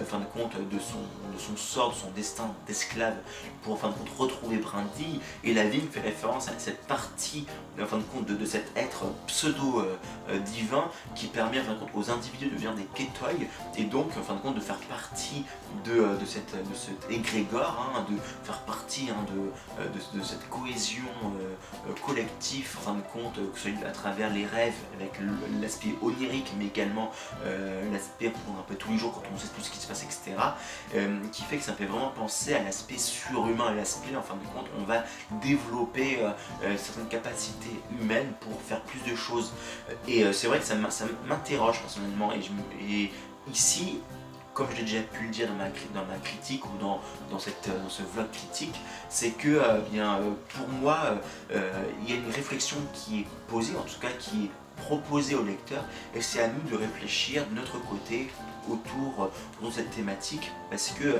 fin 0.07 0.19
de 0.19 0.25
compte 0.25 0.55
de 0.55 0.79
son, 0.79 1.53
de 1.53 1.57
sort, 1.57 1.91
de 1.91 1.95
son 1.95 2.12
destin 2.12 2.50
d'esclave 2.67 3.15
pour 3.62 3.74
en 3.74 3.75
fin 3.75 3.89
de 3.89 3.93
compte 3.93 4.10
retrouver 4.17 4.57
Brindille 4.57 5.19
et 5.43 5.53
la 5.53 5.65
vigne 5.65 5.88
fait 5.91 6.00
référence 6.00 6.48
à 6.48 6.53
cette 6.57 6.81
partie 6.88 7.45
en 7.81 7.86
fin 7.86 7.98
de 7.98 8.03
compte 8.03 8.25
de, 8.25 8.36
de 8.36 8.45
cet 8.45 8.72
être 8.75 9.05
pseudo-divin 9.43 10.77
euh, 10.77 10.81
euh, 10.81 11.15
qui 11.15 11.27
permet 11.27 11.59
en 11.59 11.63
fin 11.63 11.73
de 11.73 11.79
compte, 11.79 11.89
aux 11.95 12.12
individus 12.12 12.45
de 12.45 12.51
devenir 12.51 12.73
des 12.75 12.85
kétoïs 12.95 13.47
et 13.77 13.83
donc 13.83 14.12
en 14.17 14.21
fin 14.21 14.35
de 14.35 14.39
compte 14.39 14.55
de 14.55 14.62
faire 14.62 14.77
partie 14.77 15.43
de, 15.83 15.91
euh, 15.91 16.17
de, 16.17 16.25
cette, 16.25 16.51
de 16.51 16.75
cet 16.75 17.12
égrégore, 17.12 17.93
hein, 17.95 18.05
de 18.09 18.17
faire 18.43 18.59
partie 18.62 19.09
hein, 19.09 19.25
de, 19.33 20.17
de, 20.17 20.23
cette 20.23 20.50
cohésion 20.50 21.03
collective 22.05 22.77
en 22.79 22.81
fin 22.81 22.93
de 22.93 23.01
compte, 23.01 23.35
que 23.35 23.59
ce 23.59 23.69
soit 23.69 23.88
à 23.88 23.91
travers 23.91 24.29
les 24.29 24.45
rêves 24.45 24.73
avec 24.95 25.19
l'aspect 25.62 25.95
onirique 26.01 26.53
mais 26.57 26.65
également 26.65 27.12
l'aspect 27.91 28.27
un 28.27 28.62
peu 28.67 28.75
tous 28.75 28.91
les 28.91 28.97
jours 28.97 29.13
quand 29.13 29.23
on 29.33 29.38
sait 29.38 29.47
tout 29.55 29.62
ce 29.62 29.69
qui 29.69 29.77
se 29.77 29.88
passe 29.88 30.03
etc. 30.03 30.35
qui 31.32 31.44
fait 31.44 31.58
que 31.58 31.64
ça 31.64 31.74
fait 31.74 31.86
vraiment 31.86 32.12
penser 32.12 32.53
à 32.53 32.64
l'aspect 32.64 32.98
surhumain, 32.98 33.68
à 33.68 33.74
l'aspect 33.74 34.16
en 34.16 34.22
fin 34.22 34.36
de 34.36 34.46
compte 34.53 34.68
on 34.79 34.84
va 34.84 35.03
développer 35.42 36.20
certaines 36.77 37.08
capacités 37.08 37.79
humaines 38.00 38.32
pour 38.40 38.62
faire 38.62 38.82
plus 38.82 39.00
de 39.10 39.16
choses. 39.16 39.51
Et 40.08 40.24
euh, 40.24 40.34
c'est 40.34 40.48
vrai 40.48 40.60
que 40.60 40.66
ça 40.66 40.75
m'interroge 41.27 41.79
personnellement. 41.79 42.32
Et, 42.34 43.12
ici, 43.51 44.00
comme 44.53 44.68
je 44.72 44.77
l'ai 44.77 44.84
déjà 44.84 45.01
pu 45.01 45.25
le 45.25 45.29
dire 45.29 45.48
dans 45.50 46.06
ma, 46.06 46.18
critique 46.24 46.64
ou 46.66 46.77
dans, 46.79 47.01
dans, 47.29 47.40
cette, 47.40 47.70
ce 47.90 48.03
vlog 48.03 48.29
critique, 48.32 48.75
c'est 49.10 49.32
que 49.32 49.50
euh, 49.50 49.79
bien, 49.92 50.20
euh, 50.20 50.32
pour 50.56 50.68
moi, 50.70 51.20
il 51.51 52.10
y 52.10 52.14
a 52.14 52.16
une 52.16 52.32
réflexion 52.32 52.77
qui 52.94 53.22
est 53.22 53.27
posée, 53.48 53.75
en 53.75 53.84
tout 53.84 54.00
cas 54.00 54.12
qui 54.20 54.46
est 54.46 54.82
proposée 54.84 55.36
au 55.36 55.44
lecteur, 55.44 55.84
et 56.16 56.22
c'est 56.22 56.42
à 56.42 56.48
nous 56.48 56.70
de 56.70 56.75
réfléchir 56.75 57.46
de 57.48 57.56
notre 57.56 57.79
côté 57.82 58.29
autour, 58.69 59.31
de 59.61 59.71
cette 59.71 59.91
thématique 59.91 60.51
parce 60.73 60.89
que 60.89 61.19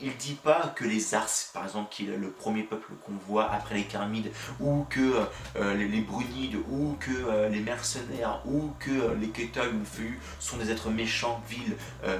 il, 0.00 0.16
dit 0.16 0.34
pas 0.34 0.72
que 0.76 0.84
les 0.84 1.14
Ars, 1.14 1.28
par 1.52 1.64
exemple, 1.64 1.88
qui 1.90 2.04
est 2.04 2.16
le 2.16 2.30
premier 2.30 2.62
peuple 2.62 2.92
qu'on 3.04 3.14
voit 3.26 3.50
après 3.50 3.74
les 3.74 3.82
Carmides, 3.84 4.30
ou 4.60 4.86
que 4.88 5.26
euh, 5.56 5.74
les, 5.74 6.00
Brunides, 6.02 6.56
ou 6.70 6.96
que 7.00 7.10
euh, 7.10 7.48
les 7.48 7.58
mercenaires, 7.58 8.40
ou 8.46 8.70
que 8.78 8.90
euh, 8.90 9.14
les 9.20 9.28
Ketoi 9.28 9.64
ou 9.66 9.84
Feu 9.84 10.12
sont 10.38 10.56
des 10.56 10.70
êtres 10.70 10.90
méchants, 10.90 11.42
vils, 11.48 11.76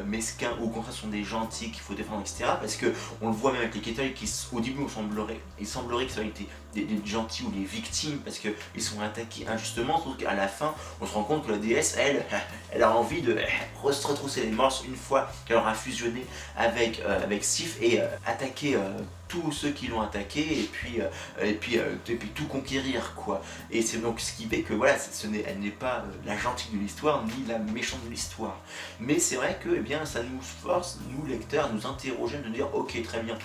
mesquins, 0.06 0.56
ou 0.60 0.64
au 0.64 0.68
contraire 0.70 0.92
sont 0.92 1.06
des 1.06 1.22
gentils 1.22 1.70
qu'il 1.70 1.82
faut 1.82 1.94
défendre, 1.94 2.22
etc. 2.22 2.50
Parce 2.60 2.74
que 2.74 2.86
on 3.20 3.28
le 3.28 3.34
voit 3.34 3.52
même 3.52 3.60
avec 3.60 3.74
les 3.76 3.80
Ketoi 3.80 4.08
qui 4.08 4.28
au 4.52 4.60
début 4.60 4.82
on 4.82 4.88
semblerait, 4.88 5.40
il 5.60 5.66
semblerait 5.66 6.06
que 6.06 6.12
ça 6.12 6.22
ait 6.22 6.26
été 6.26 6.48
des, 6.74 6.86
gentils 7.04 7.44
ou 7.44 7.50
des 7.50 7.64
victimes 7.64 8.18
parce 8.24 8.38
qu'ils 8.38 8.82
sont 8.82 9.00
attaqués 9.00 9.46
injustement, 9.46 10.02
sauf 10.02 10.16
qu'à 10.16 10.34
la 10.34 10.48
fin 10.48 10.74
on 11.00 11.06
se 11.06 11.14
rend 11.14 11.24
compte 11.24 11.46
que 11.46 11.52
la 11.52 11.58
déesse, 11.58 11.96
elle, 11.98 12.24
elle 12.72 12.82
a 12.82 12.96
envie 12.96 13.22
de 13.22 13.36
se 13.92 14.06
retrousser 14.06 14.42
les 14.42 14.50
une 14.84 14.96
fois 14.96 15.28
qu'elle 15.44 15.56
aura 15.56 15.74
fusionné 15.74 16.24
avec, 16.56 17.00
euh, 17.00 17.22
avec 17.22 17.44
Sif 17.44 17.78
et 17.80 18.00
euh, 18.00 18.06
attaquer 18.26 18.76
euh, 18.76 18.80
tous 19.28 19.50
ceux 19.50 19.70
qui 19.70 19.86
l'ont 19.86 20.00
attaqué 20.00 20.40
et 20.40 20.68
puis, 20.70 20.98
et, 21.40 21.54
puis, 21.54 21.76
et 21.76 22.14
puis 22.16 22.28
tout 22.34 22.44
conquérir 22.44 23.14
quoi. 23.14 23.42
Et 23.70 23.80
c'est 23.80 23.96
donc 23.96 24.20
ce 24.20 24.34
qui 24.34 24.44
fait 24.44 24.60
que 24.60 24.74
voilà, 24.74 24.98
ce 24.98 25.26
elle 25.26 25.58
n'est 25.58 25.70
pas 25.70 26.04
la 26.26 26.36
gentille 26.36 26.76
de 26.76 26.78
l'histoire 26.78 27.24
ni 27.24 27.46
la 27.48 27.58
méchante 27.58 28.04
de 28.04 28.10
l'histoire. 28.10 28.58
Mais 29.00 29.18
c'est 29.18 29.36
vrai 29.36 29.58
que 29.64 29.70
eh 29.74 29.80
bien, 29.80 30.04
ça 30.04 30.22
nous 30.22 30.42
force, 30.42 30.98
nous 31.08 31.24
lecteurs, 31.24 31.66
à 31.66 31.68
nous 31.70 31.86
interroger, 31.86 32.38
de 32.38 32.50
dire 32.50 32.68
ok 32.74 33.02
très 33.02 33.22
bien, 33.22 33.38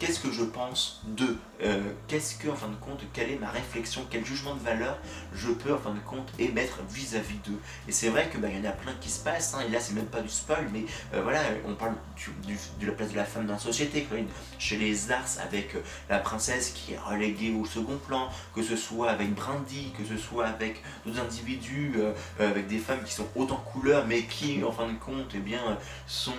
qu'est-ce 0.00 0.18
que 0.18 0.32
je 0.32 0.42
pense 0.42 1.02
de 1.04 1.36
euh, 1.62 1.92
Qu'est-ce 2.08 2.36
que, 2.36 2.48
en 2.48 2.56
fin 2.56 2.68
de 2.68 2.74
compte, 2.76 3.00
quelle 3.12 3.30
est 3.30 3.38
ma 3.38 3.50
réflexion 3.50 4.04
Quel 4.10 4.24
jugement 4.24 4.54
de 4.54 4.60
valeur 4.60 4.98
je 5.34 5.50
peux, 5.50 5.72
en 5.72 5.78
fin 5.78 5.92
de 5.92 6.00
compte, 6.00 6.32
émettre 6.38 6.80
vis-à-vis 6.88 7.36
d'eux. 7.44 7.60
Et 7.86 7.92
c'est 7.92 8.08
vrai 8.08 8.28
que 8.28 8.38
bah, 8.38 8.48
y 8.48 8.58
en 8.58 8.64
a 8.64 8.72
plein 8.72 8.94
qui 9.00 9.10
se 9.10 9.22
passent, 9.22 9.54
hein, 9.54 9.62
et 9.66 9.70
là 9.70 9.78
c'est 9.78 9.94
même 9.94 10.06
pas 10.06 10.22
du 10.22 10.28
spoil, 10.28 10.68
mais 10.72 10.86
euh, 11.14 11.22
voilà, 11.22 11.40
on 11.68 11.74
parle 11.74 11.94
de 12.80 12.86
la 12.86 12.92
place 12.92 13.10
de 13.12 13.16
la 13.16 13.24
femme 13.24 13.46
dans 13.46 13.52
la 13.52 13.58
société, 13.58 14.06
chez 14.58 14.76
les 14.76 15.12
Ars 15.12 15.38
avec 15.42 15.74
euh, 15.74 15.80
la 16.08 16.18
princesse 16.18 16.70
qui 16.70 16.94
est 16.94 16.98
reléguée 16.98 17.54
au 17.54 17.66
second 17.66 17.98
plan, 17.98 18.30
que 18.54 18.62
ce 18.62 18.76
soit 18.76 19.10
avec 19.10 19.34
Brandy, 19.34 19.92
que 19.96 20.04
ce 20.04 20.16
soit 20.16 20.46
avec 20.46 20.82
d'autres 21.04 21.20
individus, 21.20 21.94
avec 22.38 22.66
des 22.66 22.78
femmes 22.78 23.02
qui 23.04 23.12
sont 23.12 23.26
autant 23.36 23.62
couleurs, 23.72 24.06
mais 24.06 24.22
qui, 24.22 24.64
en 24.64 24.72
fin 24.72 24.88
de 24.88 24.98
compte, 24.98 25.32
eh 25.34 25.38
bien, 25.38 25.60
sont, 26.06 26.32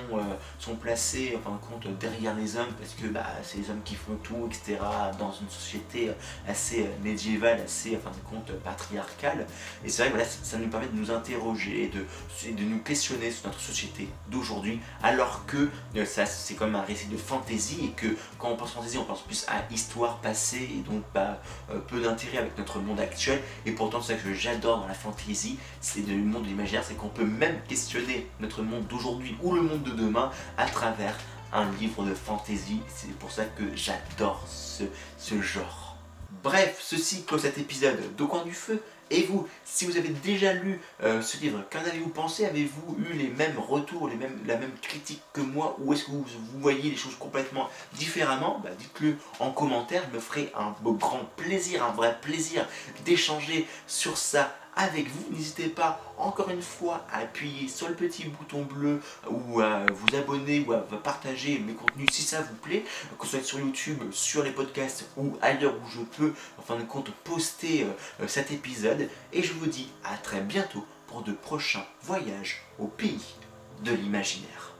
sont 0.58 0.76
placées, 0.76 1.38
en 1.38 1.42
fin 1.42 1.56
de 1.56 1.62
compte, 1.62 2.00
derrière 2.00 2.36
les 2.36 2.58
hommes, 2.58 2.74
parce 2.80 2.94
que 2.94 3.08
bah, 3.08 3.26
c'est 3.52 3.58
les 3.58 3.70
hommes 3.70 3.82
qui 3.84 3.96
font 3.96 4.16
tout, 4.24 4.48
etc. 4.48 4.80
Dans 5.20 5.32
une 5.32 5.50
société 5.50 6.12
assez 6.48 6.88
médiévale, 7.04 7.62
assez, 7.62 7.96
en 7.96 8.00
fin 8.00 8.12
de 8.12 8.30
compte, 8.30 8.52
patriarcale. 8.60 9.46
Et 9.84 9.90
c'est 9.90 10.04
vrai 10.04 10.12
que 10.12 10.18
voilà, 10.18 10.30
ça 10.44 10.58
nous 10.58 10.68
permet 10.68 10.88
de 10.88 10.96
nous 10.96 11.12
interroger, 11.12 11.92
de, 11.94 12.52
de 12.52 12.64
nous 12.64 12.80
questionner 12.80 13.32
sur 13.32 13.48
notre 13.48 13.60
société 13.60 14.08
d'aujourd'hui, 14.30 14.80
alors 15.04 15.46
que 15.46 15.70
ça 16.06 16.26
c'est 16.26 16.56
comme 16.56 16.76
un 16.76 16.82
récit 16.82 17.08
de 17.08 17.18
fantaisie 17.18 17.86
et 17.86 17.90
que 17.90 18.16
quand 18.38 18.50
on 18.50 18.56
pense 18.56 18.72
fantaisie, 18.72 18.98
on 18.98 19.06
pense 19.06 19.22
plus 19.22 19.46
à 19.48 19.72
histoire 19.72 20.20
passée 20.20 20.70
et 20.72 20.82
donc 20.90 21.04
bah, 21.14 21.42
peu 21.88 22.02
d'intérêt 22.02 22.38
avec 22.38 22.58
notre 22.58 22.80
monde 22.80 23.00
actuel. 23.00 23.42
Et 23.66 23.72
pourtant, 23.72 24.02
c'est 24.02 24.14
ça 24.14 24.20
que 24.20 24.34
j'adore 24.34 24.80
dans 24.82 24.88
la 24.88 24.94
fantaisie, 24.94 25.58
c'est 25.80 26.06
le 26.08 26.16
monde 26.16 26.44
de 26.44 26.48
l'imaginaire, 26.48 26.84
c'est 26.84 26.96
qu'on 26.96 27.10
peut 27.10 27.26
même 27.26 27.60
questionner 27.68 28.28
notre 28.40 28.62
monde 28.62 28.88
d'aujourd'hui 28.88 29.36
ou 29.42 29.54
le 29.54 29.62
monde 29.62 29.84
de 29.84 29.92
demain 29.92 30.32
à 30.58 30.66
travers 30.66 31.18
un 31.54 31.70
livre 31.80 32.04
de 32.04 32.14
fantasy. 32.14 32.82
C'est 32.88 33.14
pour 33.18 33.32
ça 33.32 33.46
que 33.46 33.64
j'adore 33.76 34.46
ce, 34.48 35.42
genre. 35.42 35.96
Bref, 36.44 36.80
ceci 36.82 37.24
clôt 37.24 37.38
cet 37.38 37.58
épisode 37.58 38.16
de 38.16 38.24
Coin 38.24 38.44
du 38.44 38.54
Feu. 38.54 38.82
Et 39.14 39.24
vous, 39.24 39.46
si 39.66 39.86
vous 39.86 39.98
avez 39.98 40.08
déjà 40.08 40.54
lu 40.54 40.80
euh, 41.04 41.22
ce 41.22 41.38
livre, 41.38 41.62
qu'en 41.70 41.80
avez-vous 41.80 42.10
pensé? 42.10 42.46
Avez-vous 42.46 42.98
eu 42.98 43.14
les 43.14 43.28
mêmes 43.28 43.60
retours, 43.60 44.10
la 44.48 44.56
même 44.56 44.72
critique 44.82 45.22
que 45.34 45.42
moi? 45.42 45.76
Ou 45.80 45.92
est-ce 45.92 46.06
que 46.06 46.12
vous, 46.12 46.26
voyez 46.60 46.90
les 46.90 46.96
choses 46.96 47.18
complètement 47.18 47.70
différemment? 47.96 48.62
Bah, 48.64 48.70
Dites-le 48.80 49.18
en 49.42 49.52
commentaire, 49.52 50.04
je 50.10 50.16
me 50.16 50.22
ferai 50.22 50.52
un 50.56 50.74
grand 50.82 51.26
plaisir, 51.36 51.84
un 51.84 51.92
vrai 51.92 52.18
plaisir 52.22 52.66
d'échanger 53.04 53.68
sur 53.86 54.18
ça 54.18 54.56
avec 54.76 55.08
vous. 55.10 55.26
N'hésitez 55.32 55.68
pas 55.68 56.02
encore 56.18 56.50
une 56.50 56.62
fois 56.62 57.06
à 57.12 57.20
appuyer 57.20 57.68
sur 57.68 57.90
le 57.90 57.96
petit 57.96 58.26
bouton 58.26 58.64
bleu 58.64 59.02
ou 59.30 59.60
à 59.62 59.86
vous 59.92 60.16
abonner 60.16 60.64
ou 60.68 60.74
à 60.74 60.80
partager 60.80 61.60
mes 61.60 61.74
contenus 61.74 62.10
si 62.12 62.22
ça 62.22 62.42
vous 62.42 62.56
plaît, 62.56 62.84
que 63.20 63.26
ce 63.26 63.38
soit 63.38 63.44
sur 63.44 63.60
YouTube, 63.60 64.02
sur 64.12 64.44
les 64.44 64.52
podcasts 64.52 65.06
ou 65.18 65.38
ailleurs 65.42 65.74
où 65.74 65.90
je 65.90 66.02
peux, 66.18 66.34
en 66.58 66.62
fin 66.62 66.76
de 66.76 66.84
compte, 66.84 67.12
poster 67.24 67.86
euh, 68.22 68.28
cet 68.28 68.52
épisode. 68.52 69.10
Et 69.34 69.44
je 69.44 69.54
vous 69.54 69.68
dis 69.68 69.90
à 70.04 70.18
très 70.18 70.42
bientôt 70.42 70.86
pour 71.08 71.24
de 71.24 71.34
prochains 71.34 71.86
voyages 72.04 72.64
au 72.80 72.88
pays 72.88 73.36
de 73.84 73.94
l'imaginaire. 73.94 74.71